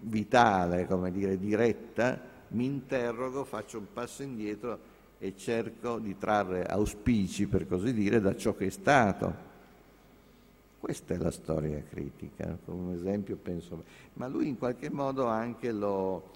vitale, 0.00 0.86
come 0.86 1.10
dire, 1.10 1.38
diretta, 1.38 2.20
mi 2.48 2.64
interrogo, 2.64 3.44
faccio 3.44 3.78
un 3.78 3.86
passo 3.92 4.22
indietro 4.22 4.96
e 5.18 5.34
cerco 5.36 5.98
di 5.98 6.16
trarre 6.16 6.64
auspici, 6.64 7.46
per 7.46 7.66
così 7.66 7.92
dire, 7.92 8.20
da 8.20 8.36
ciò 8.36 8.54
che 8.54 8.66
è 8.66 8.70
stato. 8.70 9.46
Questa 10.78 11.14
è 11.14 11.16
la 11.16 11.32
storia 11.32 11.82
critica, 11.88 12.56
come 12.64 12.90
un 12.90 12.94
esempio 12.94 13.36
penso. 13.36 13.82
Ma 14.14 14.28
lui 14.28 14.46
in 14.46 14.58
qualche 14.58 14.90
modo 14.90 15.26
anche 15.26 15.72
lo, 15.72 16.30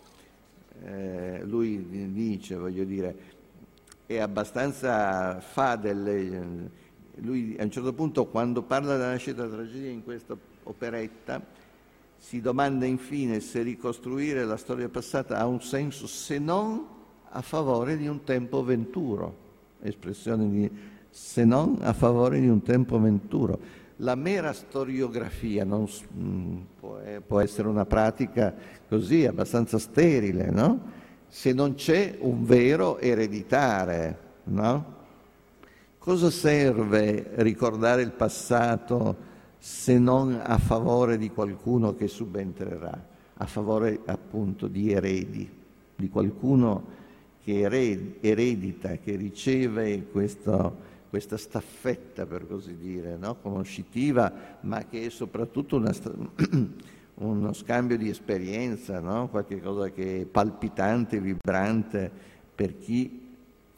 eh, 0.83 1.43
lui 1.45 2.11
dice, 2.13 2.57
voglio 2.57 2.85
dire, 2.85 3.15
è 4.07 4.19
abbastanza, 4.19 5.41
fa 5.41 5.77
delle 5.77 6.81
lui 7.17 7.57
a 7.59 7.65
un 7.65 7.71
certo 7.71 7.93
punto 7.93 8.27
quando 8.27 8.63
parla 8.63 8.97
della 8.97 9.11
nascita 9.11 9.43
della 9.43 9.57
tragedia 9.57 9.91
in 9.91 10.03
questa 10.03 10.37
operetta 10.65 11.45
si 12.17 12.41
domanda 12.41 12.87
infine 12.87 13.41
se 13.41 13.63
ricostruire 13.63 14.45
la 14.45 14.57
storia 14.57 14.89
passata 14.89 15.39
ha 15.39 15.47
un 15.47 15.61
senso 15.61 16.07
se 16.07 16.39
non 16.39 16.87
a 17.35 17.43
favore 17.43 17.97
di 17.97 18.07
un 18.07 18.23
tempo 18.25 18.63
venturo, 18.63 19.37
espressione 19.81 20.49
di 20.49 20.71
se 21.11 21.45
non 21.45 21.79
a 21.83 21.93
favore 21.93 22.41
di 22.41 22.49
un 22.49 22.63
tempo 22.63 22.99
venturo. 23.01 23.59
La 23.97 24.15
mera 24.15 24.53
storiografia 24.53 25.65
non, 25.65 25.87
mm, 26.17 26.59
può, 26.81 26.99
eh, 27.01 27.21
può, 27.21 27.41
essere 27.41 27.69
una 27.69 27.85
pratica 27.85 28.55
così 28.89 29.27
abbastanza 29.27 29.79
sterile, 29.79 30.51
no? 30.51 31.01
Se 31.29 31.53
non 31.53 31.75
c'è 31.75 32.17
un 32.21 32.45
vero 32.45 32.99
ereditare, 32.99 34.19
no? 34.45 35.01
Cosa 36.03 36.31
serve 36.31 37.31
ricordare 37.35 38.03
il 38.03 38.11
passato 38.11 39.17
se 39.61 40.01
non 40.01 40.37
a 40.43 40.59
favore 40.59 41.17
di 41.17 41.31
qualcuno 41.31 41.95
che 41.95 42.09
subentrerà, 42.09 43.07
a 43.35 43.47
favore 43.47 44.01
appunto 44.07 44.67
di 44.67 44.91
eredi, 44.91 45.49
di 45.95 46.09
qualcuno 46.09 46.85
che 47.45 48.17
eredita, 48.21 48.97
che 48.97 49.15
riceve 49.15 50.09
questo, 50.11 50.77
questa 51.09 51.37
staffetta, 51.37 52.27
per 52.27 52.49
così 52.49 52.77
dire, 52.77 53.17
no? 53.17 53.37
conoscitiva, 53.37 54.59
ma 54.63 54.85
che 54.87 55.07
è 55.07 55.09
soprattutto 55.09 55.77
una, 55.77 55.93
uno 57.15 57.53
scambio 57.53 57.97
di 57.97 58.09
esperienza, 58.09 58.99
no? 58.99 59.29
qualcosa 59.29 59.91
che 59.91 60.23
è 60.23 60.25
palpitante, 60.25 61.21
vibrante 61.21 62.11
per 62.57 62.77
chi 62.77 63.22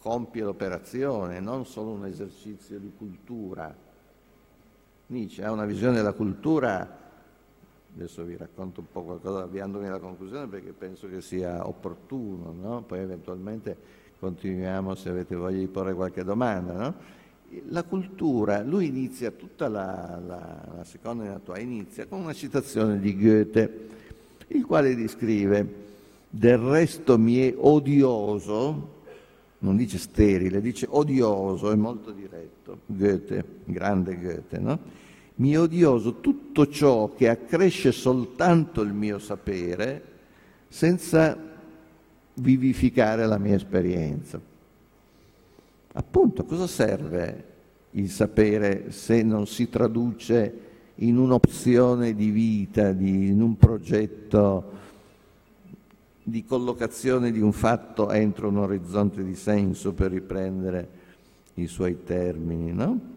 compie 0.04 0.42
l'operazione, 0.42 1.40
non 1.40 1.64
solo 1.64 1.92
un 1.92 2.04
esercizio 2.04 2.78
di 2.78 2.92
cultura. 2.94 3.74
Nietzsche 5.06 5.42
ha 5.42 5.50
una 5.50 5.64
visione 5.64 5.96
della 5.96 6.12
cultura, 6.12 6.86
adesso 7.96 8.22
vi 8.22 8.36
racconto 8.36 8.80
un 8.80 8.86
po' 8.92 9.02
qualcosa 9.02 9.44
avviandomi 9.44 9.86
alla 9.86 10.00
conclusione 10.00 10.46
perché 10.46 10.72
penso 10.72 11.08
che 11.08 11.22
sia 11.22 11.66
opportuno, 11.66 12.52
no? 12.52 12.82
poi 12.82 12.98
eventualmente 12.98 13.74
continuiamo 14.18 14.94
se 14.94 15.08
avete 15.08 15.36
voglia 15.36 15.60
di 15.60 15.68
porre 15.68 15.94
qualche 15.94 16.22
domanda. 16.22 16.74
No? 16.74 16.94
La 17.68 17.84
cultura, 17.84 18.62
lui 18.62 18.88
inizia 18.88 19.30
tutta 19.30 19.68
la, 19.68 20.20
la, 20.22 20.68
la 20.76 20.84
seconda 20.84 21.24
in 21.24 21.30
attuale, 21.30 21.62
inizia 21.62 22.04
con 22.04 22.20
una 22.20 22.34
citazione 22.34 23.00
di 23.00 23.16
Goethe, 23.18 23.88
il 24.48 24.66
quale 24.66 24.94
descrive 24.94 25.82
del 26.28 26.58
resto 26.58 27.16
mi 27.16 27.38
è 27.38 27.54
odioso 27.56 28.92
non 29.64 29.76
dice 29.76 29.96
sterile, 29.96 30.60
dice 30.60 30.86
odioso, 30.90 31.72
è 31.72 31.74
molto 31.74 32.12
diretto, 32.12 32.80
Goethe, 32.84 33.44
grande 33.64 34.20
Goethe, 34.20 34.58
no? 34.58 34.78
Mi 35.36 35.56
odioso 35.56 36.20
tutto 36.20 36.68
ciò 36.68 37.14
che 37.14 37.28
accresce 37.30 37.90
soltanto 37.90 38.82
il 38.82 38.92
mio 38.92 39.18
sapere 39.18 40.12
senza 40.68 41.36
vivificare 42.34 43.26
la 43.26 43.38
mia 43.38 43.54
esperienza. 43.54 44.38
Appunto, 45.92 46.44
cosa 46.44 46.66
serve 46.66 47.52
il 47.92 48.10
sapere 48.10 48.90
se 48.90 49.22
non 49.22 49.46
si 49.46 49.70
traduce 49.70 50.60
in 50.96 51.16
un'opzione 51.16 52.14
di 52.14 52.30
vita, 52.30 52.92
di, 52.92 53.28
in 53.28 53.40
un 53.40 53.56
progetto 53.56 54.82
di 56.26 56.44
collocazione 56.44 57.30
di 57.30 57.40
un 57.40 57.52
fatto 57.52 58.10
entro 58.10 58.48
un 58.48 58.56
orizzonte 58.56 59.22
di 59.22 59.34
senso 59.34 59.92
per 59.92 60.10
riprendere 60.10 60.88
i 61.54 61.66
suoi 61.66 62.02
termini, 62.02 62.72
no? 62.72 63.12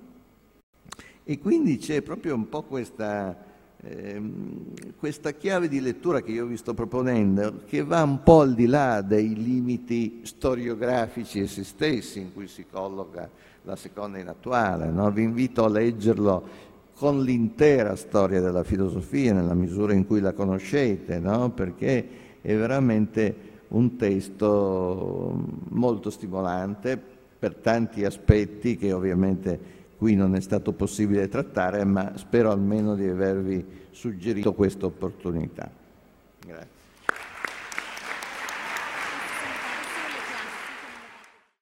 E 1.23 1.39
quindi 1.39 1.77
c'è 1.77 2.01
proprio 2.01 2.35
un 2.35 2.49
po' 2.49 2.63
questa, 2.63 3.35
eh, 3.81 4.21
questa 4.97 5.31
chiave 5.31 5.69
di 5.69 5.79
lettura 5.79 6.21
che 6.21 6.31
io 6.31 6.45
vi 6.45 6.57
sto 6.57 6.73
proponendo, 6.73 7.61
che 7.65 7.83
va 7.83 8.03
un 8.03 8.23
po' 8.23 8.41
al 8.41 8.53
di 8.53 8.65
là 8.65 9.01
dei 9.01 9.35
limiti 9.35 10.21
storiografici 10.23 11.39
essi 11.39 11.63
stessi 11.63 12.19
in 12.19 12.33
cui 12.33 12.47
si 12.47 12.65
colloca 12.69 13.29
la 13.63 13.75
seconda 13.75 14.19
in 14.19 14.27
attuale. 14.27 14.89
No? 14.89 15.09
Vi 15.11 15.23
invito 15.23 15.63
a 15.63 15.69
leggerlo 15.69 16.65
con 16.93 17.21
l'intera 17.21 17.95
storia 17.95 18.41
della 18.41 18.63
filosofia, 18.63 19.33
nella 19.33 19.53
misura 19.53 19.93
in 19.93 20.05
cui 20.05 20.19
la 20.19 20.33
conoscete, 20.33 21.19
no? 21.19 21.51
perché 21.51 22.26
è 22.41 22.55
veramente 22.55 23.55
un 23.69 23.95
testo 23.97 25.43
molto 25.69 26.09
stimolante 26.09 27.01
per 27.39 27.55
tanti 27.55 28.05
aspetti 28.05 28.77
che 28.77 28.91
ovviamente 28.93 29.75
qui 29.97 30.15
non 30.15 30.35
è 30.35 30.41
stato 30.41 30.73
possibile 30.73 31.27
trattare, 31.27 31.83
ma 31.83 32.13
spero 32.17 32.51
almeno 32.51 32.95
di 32.95 33.07
avervi 33.07 33.65
suggerito 33.91 34.53
questa 34.53 34.85
opportunità. 34.85 35.69
Grazie. 36.45 36.76